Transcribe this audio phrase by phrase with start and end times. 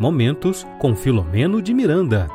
[0.00, 2.28] Momentos com Filomeno de Miranda.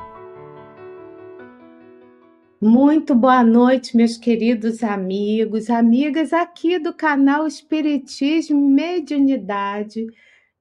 [2.59, 10.05] Muito boa noite, meus queridos amigos, amigas aqui do canal Espiritismo e Mediunidade.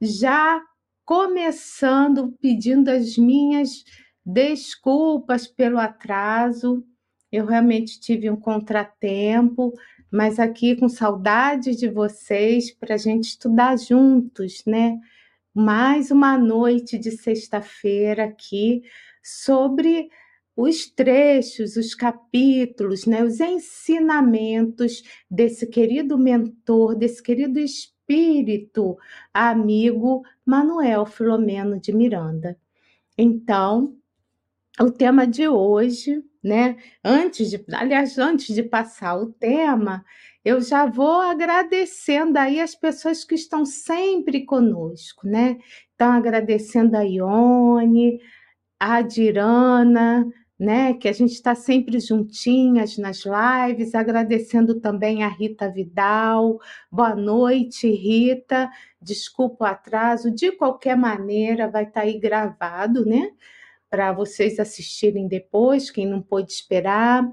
[0.00, 0.62] Já
[1.04, 3.82] começando pedindo as minhas
[4.24, 6.84] desculpas pelo atraso.
[7.32, 9.72] Eu realmente tive um contratempo,
[10.08, 15.00] mas aqui com saudade de vocês para a gente estudar juntos, né?
[15.54, 18.82] Mais uma noite de sexta-feira aqui
[19.22, 20.08] sobre
[20.56, 28.96] os trechos, os capítulos, né, os ensinamentos desse querido mentor, desse querido espírito
[29.32, 32.58] amigo Manuel Filomeno de Miranda.
[33.16, 33.94] Então,
[34.80, 40.02] o tema de hoje, né, antes de, aliás, antes de passar o tema,
[40.44, 45.58] eu já vou agradecendo aí as pessoas que estão sempre conosco, né?
[45.94, 48.18] Então, agradecendo a Ione,
[48.78, 50.26] a Dirana,
[50.58, 50.94] né?
[50.94, 56.58] Que a gente está sempre juntinhas nas lives, agradecendo também a Rita Vidal.
[56.90, 58.70] Boa noite, Rita.
[59.00, 60.30] Desculpa o atraso.
[60.30, 63.30] De qualquer maneira, vai estar tá aí gravado, né?
[63.90, 67.24] Para vocês assistirem depois, quem não pôde esperar.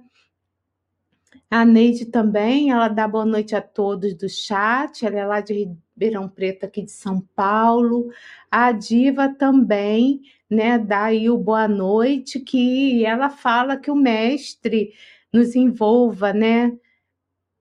[1.52, 5.54] A Neide também, ela dá boa noite a todos do chat, ela é lá de
[5.96, 8.12] Ribeirão Preto, aqui de São Paulo.
[8.52, 14.94] A Diva também, né, dá aí o boa noite, que ela fala que o mestre
[15.34, 16.78] nos envolva, né,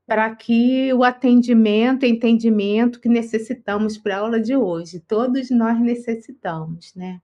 [0.07, 6.95] para que o atendimento, entendimento que necessitamos para a aula de hoje, todos nós necessitamos,
[6.95, 7.21] né?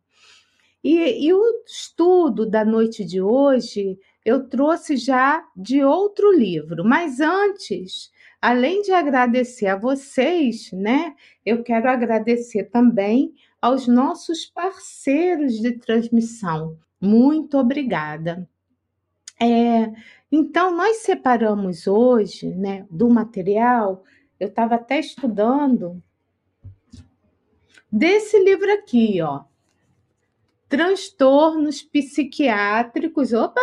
[0.82, 7.20] E, e o estudo da noite de hoje eu trouxe já de outro livro, mas
[7.20, 15.72] antes, além de agradecer a vocês, né, eu quero agradecer também aos nossos parceiros de
[15.72, 16.78] transmissão.
[17.00, 18.48] Muito obrigada.
[19.40, 19.92] É,
[20.30, 24.02] então, nós separamos hoje né, do material,
[24.40, 26.02] eu estava até estudando,
[27.90, 29.44] desse livro aqui, ó.
[30.68, 33.60] Transtornos psiquiátricos, opa,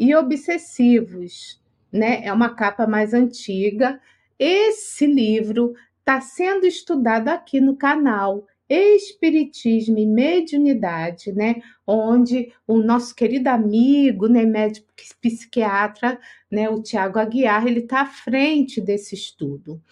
[0.00, 1.60] e obsessivos,
[1.92, 2.24] né?
[2.24, 4.00] É uma capa mais antiga.
[4.38, 11.56] Esse livro está sendo estudado aqui no canal Espiritismo e Mediunidade, né?
[11.86, 14.86] Onde o nosso querido amigo, né, médico
[15.20, 16.18] psiquiatra,
[16.50, 19.82] né, o Tiago Aguiar, ele está à frente desse estudo.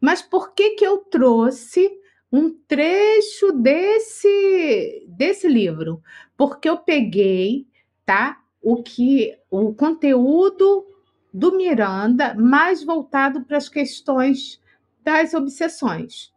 [0.00, 1.90] Mas por que que eu trouxe
[2.32, 6.00] um trecho desse desse livro?
[6.36, 7.66] Porque eu peguei,
[8.06, 8.40] tá?
[8.62, 10.86] O que o conteúdo
[11.32, 14.60] do Miranda mais voltado para as questões
[15.02, 16.32] das obsessões.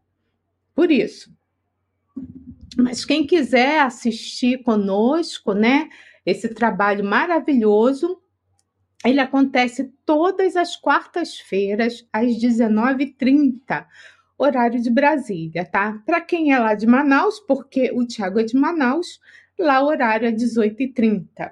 [0.75, 1.33] Por isso,
[2.77, 5.89] mas quem quiser assistir conosco, né,
[6.25, 8.21] esse trabalho maravilhoso,
[9.03, 13.85] ele acontece todas as quartas-feiras, às 19h30,
[14.37, 16.01] horário de Brasília, tá?
[16.05, 19.19] Para quem é lá de Manaus, porque o Tiago é de Manaus,
[19.59, 21.51] lá o horário é 18h30.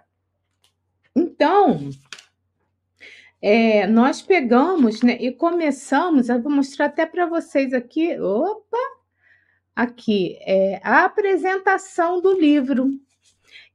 [1.19, 1.89] Então,
[3.41, 8.77] é, nós pegamos né, e começamos, eu vou mostrar até para vocês aqui, opa,
[9.75, 12.89] aqui é a apresentação do livro.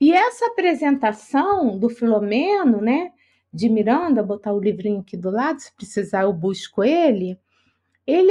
[0.00, 3.12] E essa apresentação do Filomeno, né,
[3.52, 7.38] de Miranda, botar o livrinho aqui do lado, se precisar eu busco ele.
[8.06, 8.30] Ele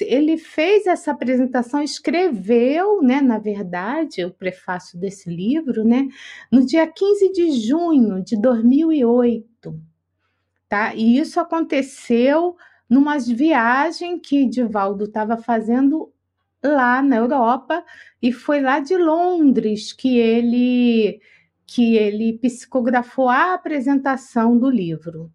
[0.00, 6.08] ele fez essa apresentação, escreveu, né, na verdade, o prefácio desse livro, né,
[6.50, 9.78] no dia 15 de junho de 2008,
[10.68, 10.94] tá?
[10.94, 12.56] E isso aconteceu
[12.88, 16.12] numa viagem que Divaldo estava fazendo
[16.64, 17.84] lá na Europa
[18.22, 21.20] e foi lá de Londres que ele
[21.66, 25.32] que ele psicografou a apresentação do livro,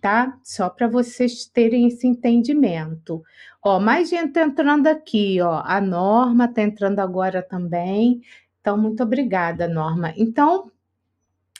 [0.00, 0.38] tá?
[0.42, 3.22] Só para vocês terem esse entendimento.
[3.62, 5.62] Ó, mais gente tá entrando aqui, ó.
[5.64, 8.22] A Norma tá entrando agora também.
[8.60, 10.12] Então, muito obrigada, Norma.
[10.16, 10.70] Então,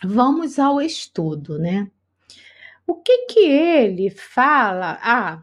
[0.03, 1.91] vamos ao estudo, né?
[2.87, 4.99] O que que ele fala?
[5.03, 5.43] Ah,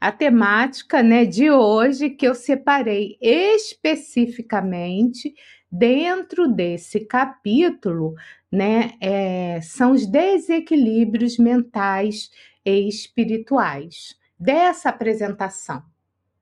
[0.00, 5.34] a temática né, de hoje que eu separei especificamente
[5.70, 8.14] dentro desse capítulo,
[8.50, 12.30] né, é, são os desequilíbrios mentais
[12.64, 15.82] e espirituais dessa apresentação,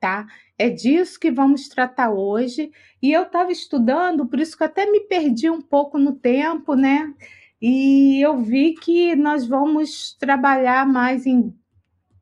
[0.01, 0.27] tá?
[0.57, 2.71] É disso que vamos tratar hoje.
[3.03, 7.13] E eu estava estudando, por isso que até me perdi um pouco no tempo, né?
[7.61, 11.55] E eu vi que nós vamos trabalhar mais em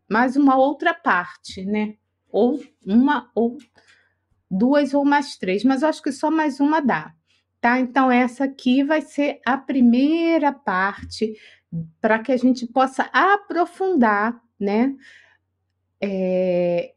[0.09, 1.95] mais uma outra parte, né?
[2.31, 3.59] Ou uma ou
[4.51, 7.13] duas ou mais três, mas eu acho que só mais uma dá,
[7.67, 7.81] tá?
[7.81, 11.35] Então, essa aqui vai ser a primeira parte
[12.01, 14.95] para que a gente possa aprofundar, né?
[16.01, 16.95] É,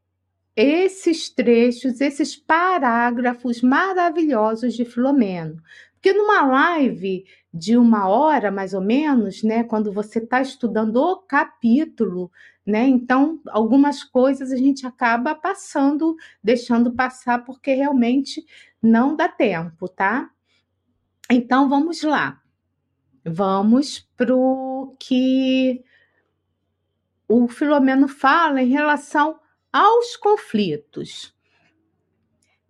[0.56, 5.60] esses trechos, esses parágrafos maravilhosos de Filomeno.
[5.94, 11.18] Porque numa live de uma hora, mais ou menos, né, quando você está estudando o
[11.18, 12.32] capítulo,
[12.64, 18.46] né, então algumas coisas a gente acaba passando, deixando passar, porque realmente
[18.80, 20.30] não dá tempo, tá?
[21.30, 22.42] Então vamos lá.
[23.24, 25.84] Vamos para o que
[27.28, 29.40] o Filomeno fala em relação
[29.72, 31.36] aos conflitos.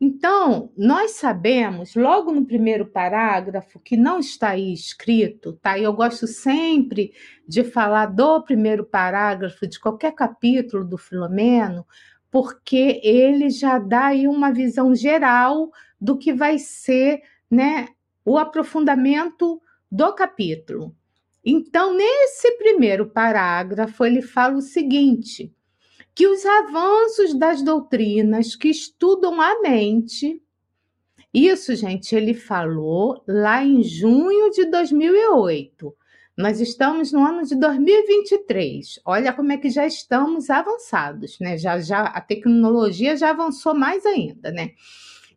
[0.01, 5.77] Então, nós sabemos, logo no primeiro parágrafo, que não está aí escrito, tá?
[5.77, 7.13] E eu gosto sempre
[7.45, 11.85] de falar do primeiro parágrafo de qualquer capítulo do Filomeno,
[12.31, 15.69] porque ele já dá aí uma visão geral
[15.99, 17.21] do que vai ser,
[17.51, 17.89] né,
[18.23, 19.61] o aprofundamento
[19.91, 20.95] do capítulo.
[21.43, 25.53] Então, nesse primeiro parágrafo, ele fala o seguinte:
[26.13, 30.41] que os avanços das doutrinas que estudam a mente,
[31.33, 35.95] isso, gente, ele falou lá em junho de 2008.
[36.35, 38.99] Nós estamos no ano de 2023.
[39.05, 41.57] Olha como é que já estamos avançados, né?
[41.57, 44.71] Já, já a tecnologia já avançou mais ainda, né?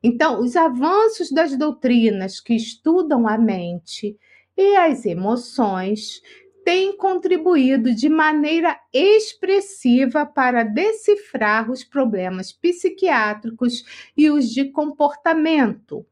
[0.03, 4.17] Então, os avanços das doutrinas que estudam a mente
[4.57, 6.21] e as emoções
[6.65, 13.85] têm contribuído de maneira expressiva para decifrar os problemas psiquiátricos
[14.17, 16.07] e os de comportamento,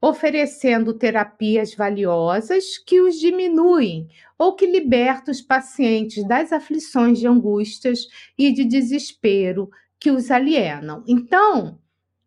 [0.00, 4.08] oferecendo terapias valiosas que os diminuem
[4.38, 11.02] ou que libertam os pacientes das aflições de angústias e de desespero que os alienam.
[11.06, 11.78] Então,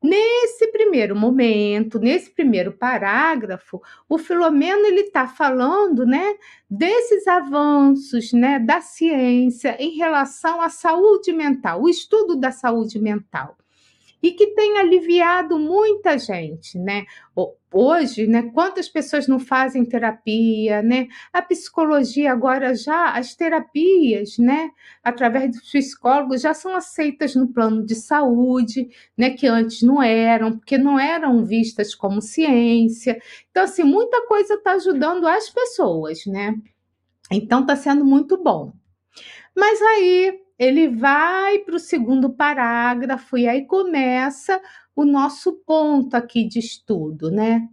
[0.04, 6.36] Nesse primeiro momento, nesse primeiro parágrafo, o Filomeno ele está falando, né,
[6.68, 13.56] desses avanços, né, da ciência em relação à saúde mental, o estudo da saúde mental
[14.22, 17.06] e que tem aliviado muita gente, né?
[17.74, 21.08] Hoje, né, quantas pessoas não fazem terapia, né?
[21.32, 24.70] A psicologia agora já, as terapias, né,
[25.02, 30.58] através dos psicólogos já são aceitas no plano de saúde, né, que antes não eram,
[30.58, 33.20] porque não eram vistas como ciência.
[33.50, 36.54] Então, assim, muita coisa está ajudando as pessoas, né?
[37.32, 38.74] Então, está sendo muito bom.
[39.56, 44.62] Mas aí ele vai para o segundo parágrafo e aí começa
[44.96, 47.68] o nosso ponto aqui de estudo, né?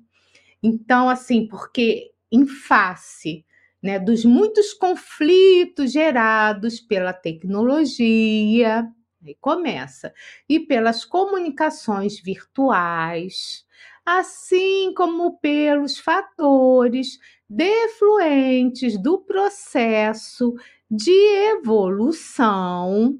[0.62, 3.44] Então, assim, porque em face
[3.82, 8.88] né, dos muitos conflitos gerados pela tecnologia,
[9.22, 10.10] aí começa,
[10.48, 13.66] e pelas comunicações virtuais,
[14.02, 20.54] assim como pelos fatores defluentes do processo
[20.90, 21.12] de
[21.52, 23.18] evolução,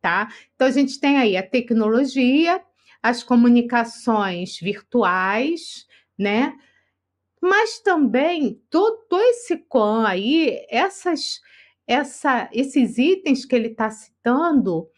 [0.00, 0.28] tá?
[0.54, 2.62] Então a gente tem aí a tecnologia,
[3.02, 5.86] as comunicações virtuais,
[6.18, 6.54] né?
[7.40, 11.40] Mas também todo, esse com aí, essas,
[11.86, 14.88] essa, esses itens que ele está citando,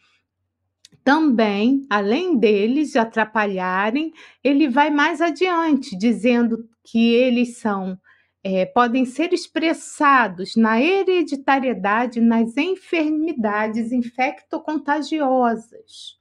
[1.03, 4.11] também, além deles atrapalharem,
[4.43, 7.97] ele vai mais adiante, dizendo que eles são
[8.43, 16.15] é, podem ser expressados na hereditariedade, nas enfermidades infectocontagiosas.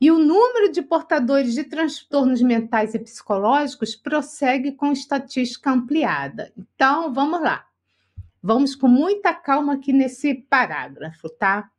[0.00, 6.52] E o número de portadores de transtornos mentais e psicológicos prossegue com estatística ampliada.
[6.58, 7.66] Então, vamos lá.
[8.42, 11.70] Vamos com muita calma aqui nesse parágrafo, tá?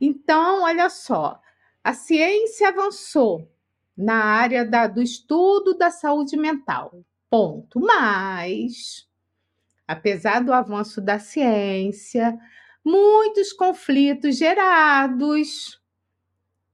[0.00, 1.40] Então, olha só.
[1.84, 3.48] A ciência avançou
[3.96, 7.80] na área da, do estudo da saúde mental Ponto.
[7.80, 9.08] Mas,
[9.88, 12.38] apesar do avanço da ciência,
[12.84, 15.80] muitos conflitos gerados.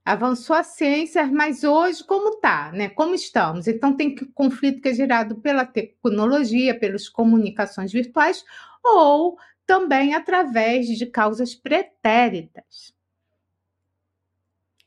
[0.03, 2.89] Avançou a ciência, mas hoje como está, né?
[2.89, 3.69] Como estamos?
[3.69, 8.43] Então tem conflito que é gerado pela tecnologia, pelas comunicações virtuais
[8.83, 12.93] ou também através de causas pretéritas.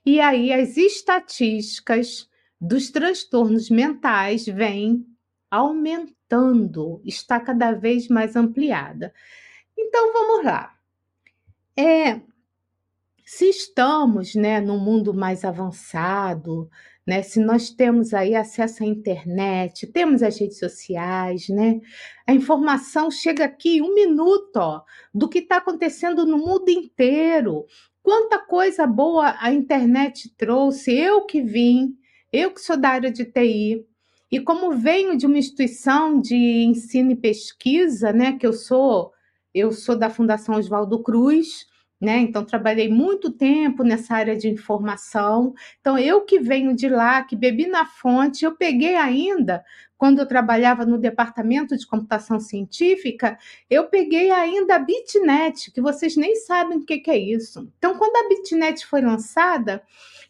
[0.05, 2.29] E aí as estatísticas
[2.61, 5.07] dos transtornos mentais vêm
[5.53, 9.13] aumentando, está cada vez mais ampliada.
[9.77, 10.75] Então vamos lá.
[11.77, 12.23] É,
[13.27, 16.71] se estamos, né, num mundo mais avançado,
[17.07, 21.81] né, se nós temos aí acesso à internet, temos as redes sociais, né,
[22.27, 24.83] a informação chega aqui um minuto ó,
[25.15, 27.67] do que está acontecendo no mundo inteiro.
[28.03, 31.97] Quanta coisa boa a internet trouxe, eu que vim
[32.33, 33.87] Eu que sou da área de TI,
[34.33, 39.13] e como venho de uma instituição de ensino e pesquisa, né, que eu sou,
[39.55, 41.67] eu sou da Fundação Oswaldo Cruz,
[42.03, 42.19] né?
[42.19, 45.55] Então trabalhei muito tempo nessa área de informação.
[45.81, 49.65] Então eu que venho de lá, que bebi na fonte, eu peguei ainda
[50.03, 53.39] quando eu trabalhava no departamento de computação científica,
[53.71, 57.71] eu peguei ainda a Bitnet, que vocês nem sabem o que, que é isso.
[57.79, 59.81] Então, quando a Bitnet foi lançada,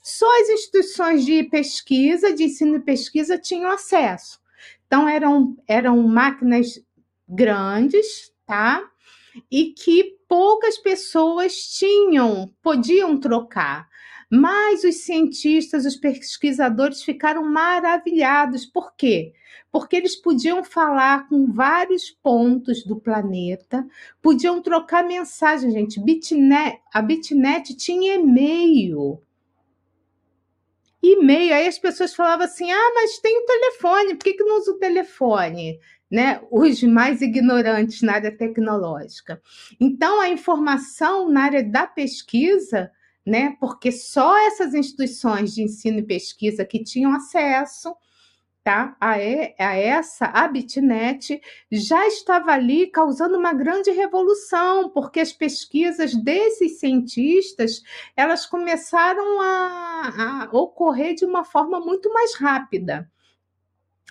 [0.03, 4.39] só as instituições de pesquisa, de ensino e pesquisa, tinham acesso.
[4.87, 6.79] Então, eram, eram máquinas
[7.27, 8.87] grandes, tá?
[9.51, 13.87] E que poucas pessoas tinham, podiam trocar.
[14.31, 18.65] Mas os cientistas, os pesquisadores ficaram maravilhados.
[18.65, 19.35] Por quê?
[19.71, 23.87] Porque eles podiam falar com vários pontos do planeta,
[24.23, 26.01] podiam trocar mensagem, gente.
[26.01, 29.21] Bitnet, a Bitnet tinha e-mail
[31.03, 31.55] e-mail.
[31.55, 34.71] Aí as pessoas falavam assim: ah, mas tem o telefone, por que, que não usa
[34.71, 35.79] o telefone?
[36.13, 36.43] Né?
[36.51, 39.41] Os mais ignorantes na área tecnológica.
[39.81, 42.93] Então, a informação na área da pesquisa,
[43.25, 43.57] né?
[43.59, 47.95] Porque só essas instituições de ensino e pesquisa que tinham acesso
[48.63, 48.97] tá?
[49.01, 51.41] a, a essa, a Bitnet,
[51.71, 57.83] já estava ali causando uma grande revolução, porque as pesquisas desses cientistas
[58.17, 63.11] elas começaram a, a ocorrer de uma forma muito mais rápida.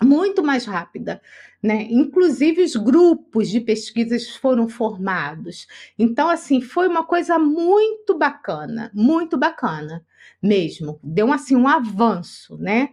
[0.04, 1.22] Muito mais rápida,
[1.62, 1.84] né?
[1.90, 5.68] Inclusive os grupos de pesquisas foram formados.
[5.98, 10.04] Então, assim, foi uma coisa muito bacana, muito bacana
[10.42, 11.00] mesmo.
[11.04, 12.90] Deu assim um avanço, né?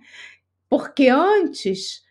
[0.69, 2.03] Porque antes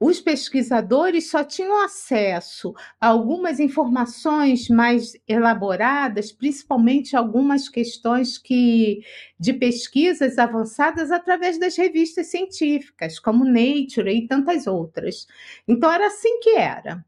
[0.00, 9.00] os pesquisadores só tinham acesso a algumas informações mais elaboradas, principalmente algumas questões que
[9.38, 15.26] de pesquisas avançadas através das revistas científicas, como Nature e tantas outras.
[15.66, 17.04] Então era assim que era.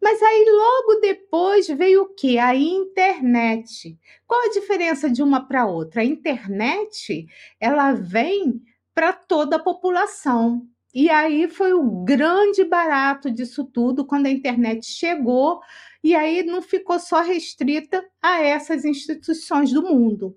[0.00, 2.38] Mas aí logo depois veio o que?
[2.38, 3.98] A internet.
[4.26, 6.02] Qual a diferença de uma para outra?
[6.02, 7.26] A internet,
[7.58, 8.62] ela vem
[8.94, 10.66] para toda a população.
[11.00, 15.60] E aí foi o grande barato disso tudo quando a internet chegou
[16.02, 20.36] e aí não ficou só restrita a essas instituições do mundo.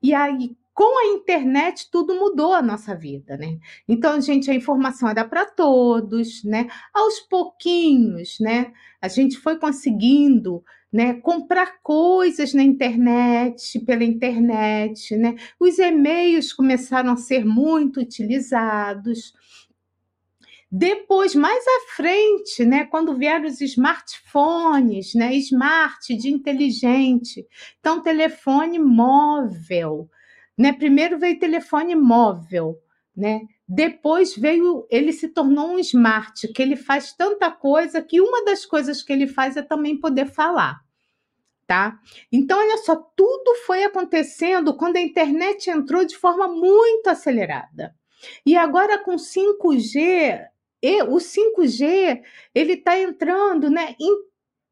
[0.00, 3.58] E aí com a internet tudo mudou a nossa vida, né?
[3.88, 6.68] Então, gente, a informação era para todos, né?
[6.94, 8.72] Aos pouquinhos, né?
[9.02, 10.62] A gente foi conseguindo
[10.92, 11.14] né?
[11.14, 15.34] Comprar coisas na internet, pela internet, né?
[15.60, 19.34] Os e-mails começaram a ser muito utilizados.
[20.70, 27.46] Depois, mais à frente, né, quando vieram os smartphones, né, smart de inteligente,
[27.80, 30.10] então telefone móvel,
[30.58, 30.72] né?
[30.72, 32.78] Primeiro veio telefone móvel,
[33.16, 33.40] né?
[33.66, 38.66] Depois veio, ele se tornou um smart, que ele faz tanta coisa que uma das
[38.66, 40.80] coisas que ele faz é também poder falar.
[41.66, 41.98] Tá?
[42.32, 47.94] Então, olha só, tudo foi acontecendo quando a internet entrou de forma muito acelerada.
[48.44, 50.46] E agora com 5G,
[50.82, 52.20] e o 5G
[52.54, 54.28] ele está entrando né, em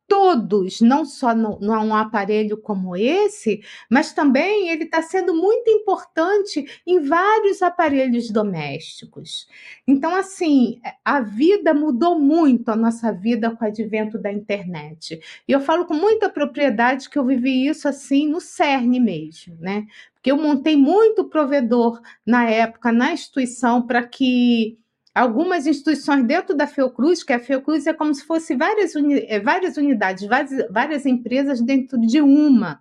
[0.09, 3.61] todos, não só no, num aparelho como esse,
[3.91, 9.49] mas também ele está sendo muito importante em vários aparelhos domésticos.
[9.87, 15.21] Então, assim, a vida mudou muito, a nossa vida com o advento da internet.
[15.47, 19.87] E eu falo com muita propriedade que eu vivi isso assim no CERN mesmo, né?
[20.15, 24.79] Porque eu montei muito provedor na época na instituição para que
[25.16, 29.40] algumas instituições dentro da Fiocruz, que a Fiocruz é como se fosse várias, uni é,
[29.40, 32.80] várias unidades, várias, várias empresas dentro de uma.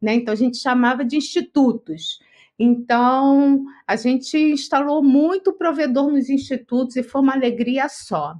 [0.00, 0.14] Né?
[0.14, 2.18] Então, a gente chamava de institutos.
[2.58, 8.34] Então, a gente instalou muito provedor nos institutos e foi uma alegria só.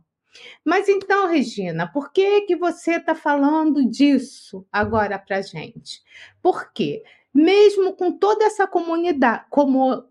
[0.64, 6.02] Mas então, Regina, por que, que você está falando disso agora para a gente?
[6.42, 7.02] Por quê?
[7.32, 9.44] Mesmo com toda essa comunidade,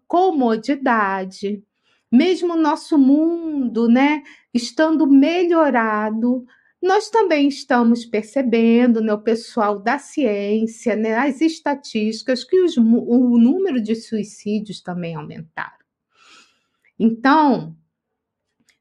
[0.07, 1.63] comodidade,
[2.13, 4.21] mesmo o nosso mundo, né,
[4.53, 6.45] estando melhorado,
[6.79, 13.37] nós também estamos percebendo, né, o pessoal da ciência, né, as estatísticas, que os, o
[13.39, 15.83] número de suicídios também aumentaram.
[16.99, 17.75] Então,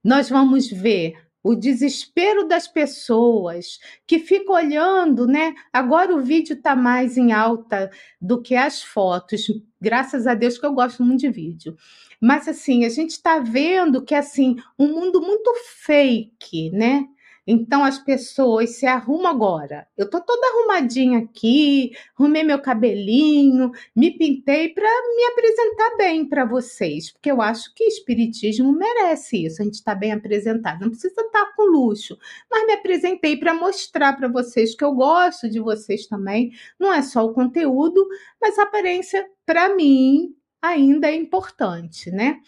[0.04, 5.54] nós vamos ver o desespero das pessoas que ficam olhando, né?
[5.72, 9.46] Agora o vídeo está mais em alta do que as fotos,
[9.80, 11.76] graças a Deus que eu gosto muito de vídeo.
[12.20, 15.52] Mas assim, a gente está vendo que assim, um mundo muito
[15.84, 17.08] fake, né?
[17.46, 19.86] Então as pessoas se arrumam agora.
[19.96, 26.44] Eu tô toda arrumadinha aqui, arrumei meu cabelinho, me pintei para me apresentar bem para
[26.44, 29.60] vocês, porque eu acho que espiritismo merece isso.
[29.60, 32.16] A gente está bem apresentado, não precisa estar com luxo,
[32.50, 36.52] mas me apresentei para mostrar para vocês que eu gosto de vocês também.
[36.78, 38.06] Não é só o conteúdo,
[38.40, 42.40] mas a aparência para mim ainda é importante, né?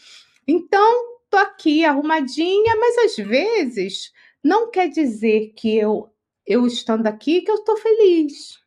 [0.47, 4.13] Então, tô aqui arrumadinha, mas às vezes
[4.45, 6.13] não quer dizer que eu,
[6.47, 8.63] eu estando aqui, que eu estou feliz.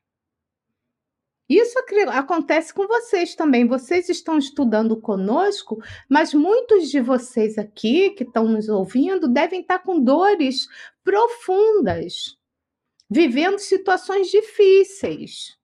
[1.48, 1.78] Isso
[2.12, 3.66] acontece com vocês também.
[3.66, 9.80] Vocês estão estudando conosco, mas muitos de vocês aqui que estão nos ouvindo devem estar
[9.80, 10.68] com dores
[11.04, 12.38] profundas,
[13.10, 15.56] vivendo situações difíceis.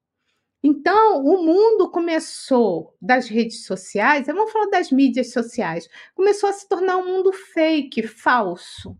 [0.62, 6.66] Então, o mundo começou das redes sociais, vamos falar das mídias sociais, começou a se
[6.66, 8.96] tornar um mundo fake, falso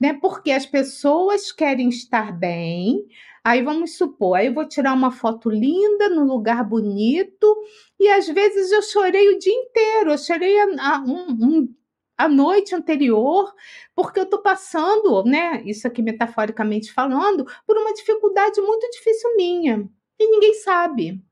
[0.00, 0.14] né?
[0.14, 3.06] Porque as pessoas querem estar bem.
[3.44, 7.56] Aí vamos supor, aí eu vou tirar uma foto linda no lugar bonito
[7.98, 11.74] e às vezes eu chorei o dia inteiro, eu chorei a, a, um, um,
[12.18, 13.54] a noite anterior,
[13.94, 15.62] porque eu estou passando, né?
[15.64, 19.88] Isso aqui metaforicamente falando, por uma dificuldade muito difícil minha
[20.18, 21.22] e ninguém sabe.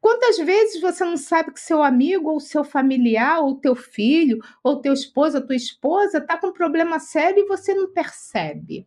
[0.00, 4.80] Quantas vezes você não sabe que seu amigo ou seu familiar ou teu filho ou
[4.80, 8.86] teu esposo, tua esposa está com um problema sério e você não percebe?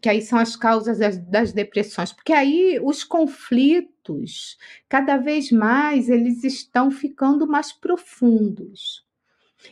[0.00, 4.56] Que aí são as causas das, das depressões, porque aí os conflitos,
[4.88, 9.06] cada vez mais, eles estão ficando mais profundos.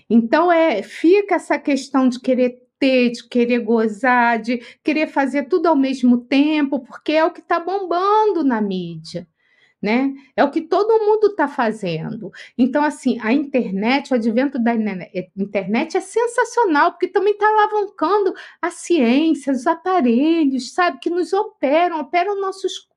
[0.09, 5.67] Então é, fica essa questão de querer ter, de querer gozar, de querer fazer tudo
[5.67, 9.29] ao mesmo tempo, porque é o que está bombando na mídia.
[9.81, 10.13] Né?
[10.37, 12.31] É o que todo mundo está fazendo.
[12.59, 14.75] Então, assim, a internet, o advento da
[15.37, 21.99] internet é sensacional, porque também está alavancando a ciência, os aparelhos, sabe, que nos operam,
[21.99, 22.89] operam nossos,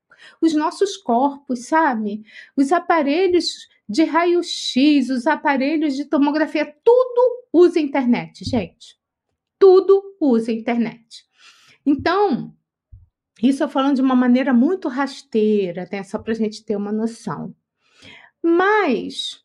[0.41, 2.23] os nossos corpos, sabe?
[2.53, 9.01] Os aparelhos de raio-x, os aparelhos de tomografia, tudo usa internet, gente
[9.63, 11.23] tudo usa internet.
[11.85, 12.53] Então,
[13.43, 16.01] isso eu falando de uma maneira muito rasteira, né?
[16.03, 17.53] só para a gente ter uma noção.
[18.41, 19.43] Mas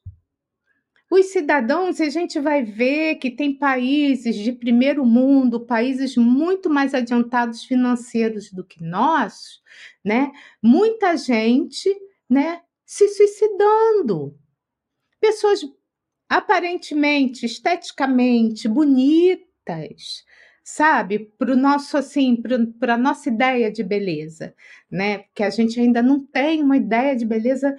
[1.10, 6.94] os cidadãos, a gente vai ver que tem países de primeiro mundo, países muito mais
[6.94, 9.60] adiantados financeiros do que nós,
[10.04, 10.30] né?
[10.62, 11.88] Muita gente,
[12.28, 14.38] né, se suicidando.
[15.18, 15.60] Pessoas
[16.28, 20.24] aparentemente, esteticamente bonitas,
[20.68, 21.18] sabe?
[21.38, 22.36] Para o nosso, assim,
[22.78, 24.54] para a nossa ideia de beleza,
[24.90, 25.24] né?
[25.34, 27.74] Que a gente ainda não tem uma ideia de beleza,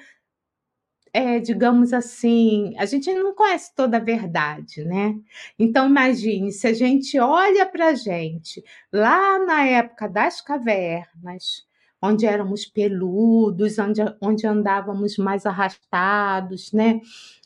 [1.14, 5.16] é, digamos assim, a gente não conhece toda a verdade, né?
[5.58, 11.68] Então, imagine se a gente olha para a gente lá na época das cavernas,
[12.02, 17.02] onde éramos peludos, onde, onde andávamos mais arrastados, né?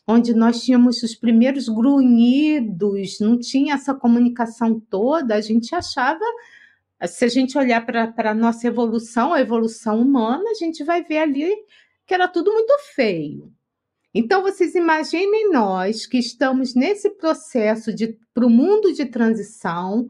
[0.06, 6.24] onde nós tínhamos os primeiros grunhidos, não tinha essa comunicação toda, a gente achava,
[7.06, 11.18] se a gente olhar para a nossa evolução, a evolução humana, a gente vai ver
[11.18, 11.54] ali
[12.06, 13.52] que era tudo muito feio.
[14.14, 17.90] Então, vocês imaginem nós que estamos nesse processo
[18.32, 20.06] para o mundo de transição,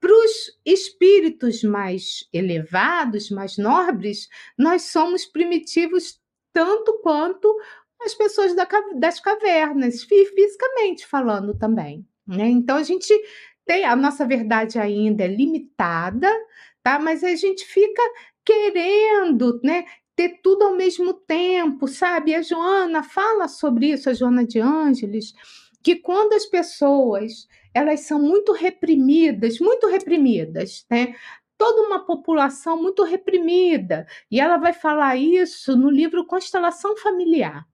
[0.00, 4.28] para os espíritos mais elevados, mais nobres,
[4.58, 6.20] nós somos primitivos
[6.52, 7.54] tanto quanto
[8.00, 12.06] as pessoas da, das cavernas, fisicamente falando também.
[12.26, 12.48] Né?
[12.48, 13.12] Então a gente
[13.64, 16.30] tem a nossa verdade ainda é limitada,
[16.82, 16.98] tá?
[16.98, 18.02] Mas a gente fica
[18.44, 19.84] querendo, né?
[20.14, 22.34] Ter tudo ao mesmo tempo, sabe?
[22.34, 25.34] A Joana fala sobre isso, a Joana de Ângeles,
[25.86, 31.14] que quando as pessoas elas são muito reprimidas, muito reprimidas, né?
[31.56, 34.04] toda uma população muito reprimida.
[34.28, 37.64] E ela vai falar isso no livro Constelação Familiar.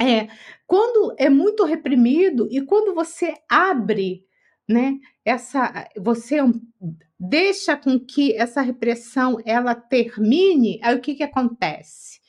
[0.00, 0.26] É,
[0.66, 4.26] quando é muito reprimido e quando você abre,
[4.68, 6.38] né, essa, você
[7.20, 12.20] deixa com que essa repressão ela termine, aí o que que acontece?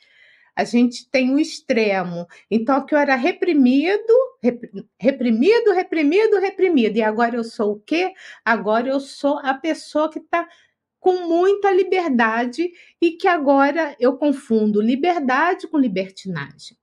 [0.55, 2.27] A gente tem o extremo.
[2.49, 4.13] Então, que eu era reprimido,
[4.99, 6.97] reprimido, reprimido, reprimido.
[6.97, 8.13] E agora eu sou o quê?
[8.45, 10.47] Agora eu sou a pessoa que está
[10.99, 16.77] com muita liberdade e que agora eu confundo liberdade com libertinagem.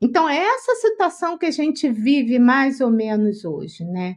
[0.00, 4.16] Então, é essa situação que a gente vive mais ou menos hoje, né?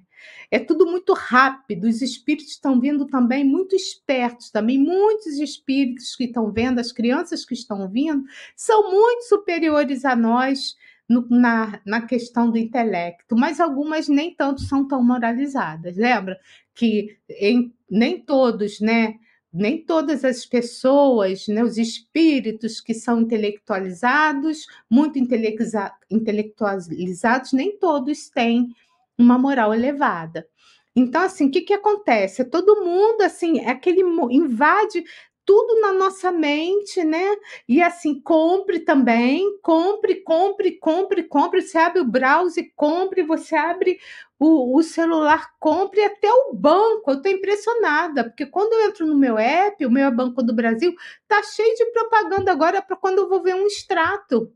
[0.50, 6.26] É tudo muito rápido, os espíritos estão vindo também muito espertos, também muitos espíritos que
[6.26, 8.24] estão vendo, as crianças que estão vindo,
[8.56, 10.76] são muito superiores a nós
[11.08, 15.98] no, na, na questão do intelecto, mas algumas nem tanto são tão moralizadas.
[15.98, 16.40] Lembra
[16.74, 19.16] que em, nem todos, né?
[19.52, 28.74] Nem todas as pessoas, né, os espíritos que são intelectualizados, muito intelectualizados, nem todos têm
[29.18, 30.48] uma moral elevada.
[30.96, 32.46] Então, assim, o que, que acontece?
[32.46, 35.04] Todo mundo, assim, é aquele invade
[35.46, 37.36] tudo na nossa mente, né?
[37.68, 41.62] E assim, compre também, compre, compre, compre, compre.
[41.62, 44.00] Você abre o browser, compre, você abre
[44.40, 47.12] o, o celular, compre até o banco.
[47.12, 50.94] Eu estou impressionada, porque quando eu entro no meu app, o meu Banco do Brasil,
[51.28, 54.52] tá cheio de propaganda agora para quando eu vou ver um extrato.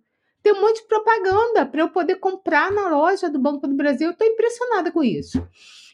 [0.48, 4.08] Tem um monte de propaganda para eu poder comprar na loja do Banco do Brasil.
[4.08, 5.46] Eu estou impressionada com isso.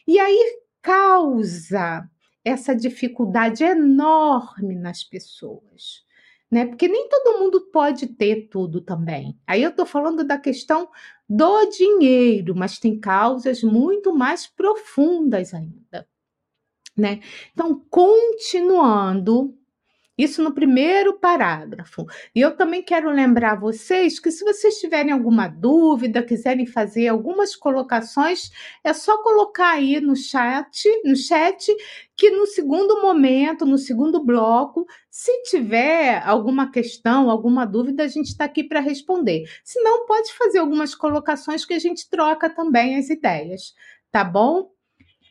[0.06, 2.08] E aí causa
[2.44, 6.04] essa dificuldade enorme nas pessoas.
[6.48, 6.66] Né?
[6.66, 9.36] Porque nem todo mundo pode ter tudo também.
[9.44, 10.88] Aí eu estou falando da questão
[11.28, 16.06] do dinheiro, mas tem causas muito mais profundas ainda.
[16.96, 17.18] Né?
[17.52, 19.58] Então, continuando
[20.16, 22.06] isso no primeiro parágrafo.
[22.34, 27.56] E eu também quero lembrar vocês que se vocês tiverem alguma dúvida, quiserem fazer algumas
[27.56, 28.50] colocações,
[28.82, 31.74] é só colocar aí no chat, no chat,
[32.16, 38.28] que no segundo momento, no segundo bloco, se tiver alguma questão, alguma dúvida, a gente
[38.28, 39.44] está aqui para responder.
[39.64, 43.74] Se não, pode fazer algumas colocações que a gente troca também as ideias,
[44.12, 44.70] tá bom?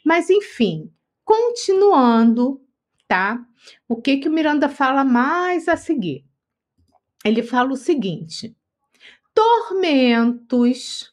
[0.05, 0.91] Mas enfim,
[1.23, 2.61] continuando
[3.07, 3.45] tá?
[3.87, 6.25] O que que o Miranda fala mais a seguir?
[7.23, 8.55] Ele fala o seguinte:
[9.33, 11.12] tormentos,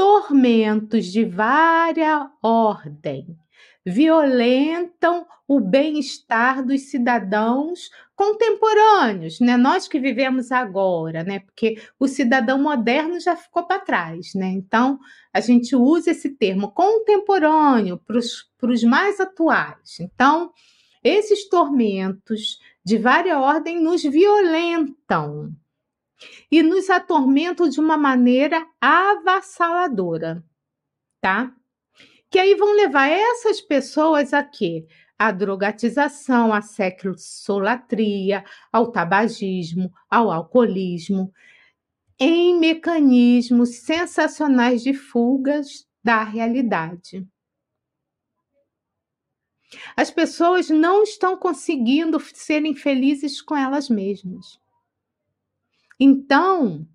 [0.00, 3.36] tormentos de vária ordem
[3.84, 9.58] violentam o bem-estar dos cidadãos contemporâneos, né?
[9.58, 11.40] Nós que vivemos agora, né?
[11.40, 14.46] Porque o cidadão moderno já ficou para trás, né?
[14.46, 14.98] Então
[15.34, 20.00] a gente usa esse termo contemporâneo para os mais atuais.
[20.00, 20.50] Então,
[21.04, 25.54] esses tormentos de vária ordem nos violentam
[26.50, 30.44] e nos atormentam de uma maneira avassaladora,
[31.20, 31.54] tá?
[32.30, 34.86] Que aí vão levar essas pessoas a quê?
[35.18, 41.32] A drogatização, a sexolatria, ao tabagismo, ao alcoolismo,
[42.18, 47.26] em mecanismos sensacionais de fugas da realidade.
[49.96, 54.58] As pessoas não estão conseguindo serem felizes com elas mesmas.
[56.00, 56.88] Então,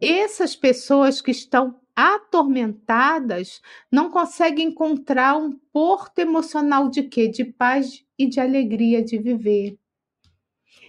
[0.00, 3.60] essas pessoas que estão atormentadas
[3.92, 7.28] não conseguem encontrar um porto emocional de quê?
[7.28, 9.78] De paz e de alegria de viver.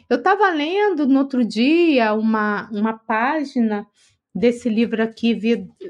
[0.10, 3.86] Eu estava lendo no outro dia uma, uma página
[4.34, 5.36] desse livro aqui,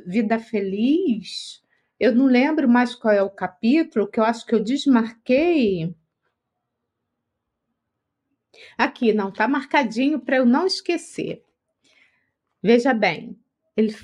[0.06, 1.62] Vida Feliz,
[2.00, 5.94] eu não lembro mais qual é o capítulo, que eu acho que eu desmarquei.
[8.78, 11.44] Aqui, não, tá marcadinho para eu não esquecer.
[12.62, 13.38] Veja bem,
[13.76, 13.96] ele,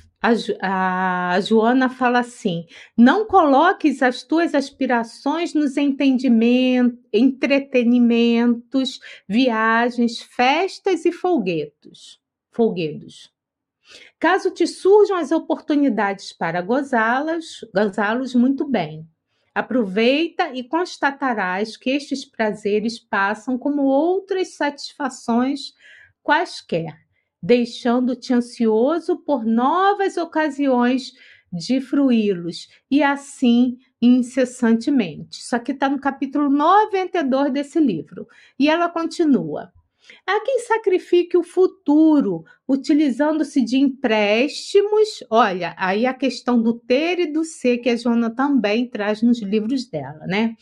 [0.62, 2.66] a, a, Joana fala assim:
[2.98, 13.34] não coloques as tuas aspirações nos entendimentos, entretenimentos, viagens, festas e folguetos, folguedos.
[14.20, 19.08] Caso te surjam as oportunidades para gozá-las, gozá-los muito bem.
[19.56, 25.74] Aproveita e constatarás que estes prazeres passam como outras satisfações
[26.22, 26.94] quaisquer,
[27.42, 31.14] deixando-te ansioso por novas ocasiões
[31.54, 35.40] de fruí-los, e assim incessantemente.
[35.40, 38.28] Isso aqui está no capítulo 92 desse livro.
[38.60, 39.72] E ela continua.
[40.26, 45.24] Há quem sacrifique o futuro, utilizando-se de empréstimos.
[45.30, 49.42] Olha, aí a questão do ter e do ser, que a Joana também traz nos
[49.42, 50.56] livros dela, né?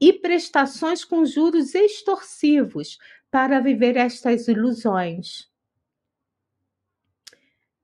[0.00, 2.98] E prestações com juros extorsivos
[3.30, 5.48] para viver estas ilusões.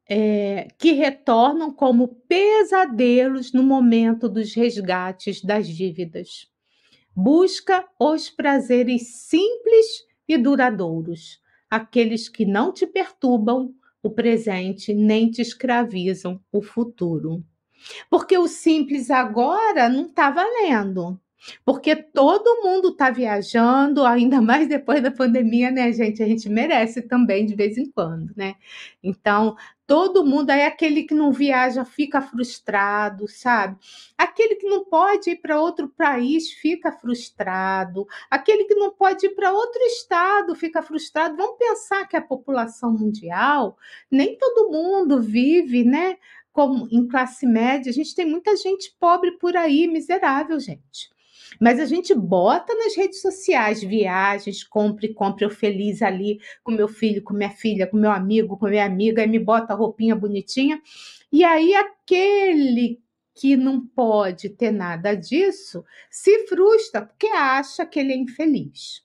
[0.06, 6.46] É, que retornam como pesadelos no momento dos resgates das dívidas.
[7.16, 15.40] Busca os prazeres simples e duradouros, aqueles que não te perturbam o presente nem te
[15.40, 17.42] escravizam o futuro.
[18.10, 21.18] Porque o simples agora não está valendo.
[21.64, 26.22] Porque todo mundo está viajando, ainda mais depois da pandemia, né, gente?
[26.22, 28.54] A gente merece também de vez em quando, né?
[29.02, 33.76] Então, todo mundo, aí aquele que não viaja fica frustrado, sabe?
[34.16, 39.34] Aquele que não pode ir para outro país fica frustrado, aquele que não pode ir
[39.34, 41.36] para outro estado fica frustrado.
[41.36, 43.76] Vamos pensar que a população mundial,
[44.10, 46.16] nem todo mundo vive, né?
[46.52, 51.13] Como em classe média, a gente tem muita gente pobre por aí, miserável, gente.
[51.60, 56.88] Mas a gente bota nas redes sociais viagens, compre, compre eu feliz ali com meu
[56.88, 60.14] filho, com minha filha, com meu amigo, com minha amiga, e me bota a roupinha
[60.14, 60.80] bonitinha.
[61.32, 63.02] E aí aquele
[63.34, 69.02] que não pode ter nada disso se frustra porque acha que ele é infeliz.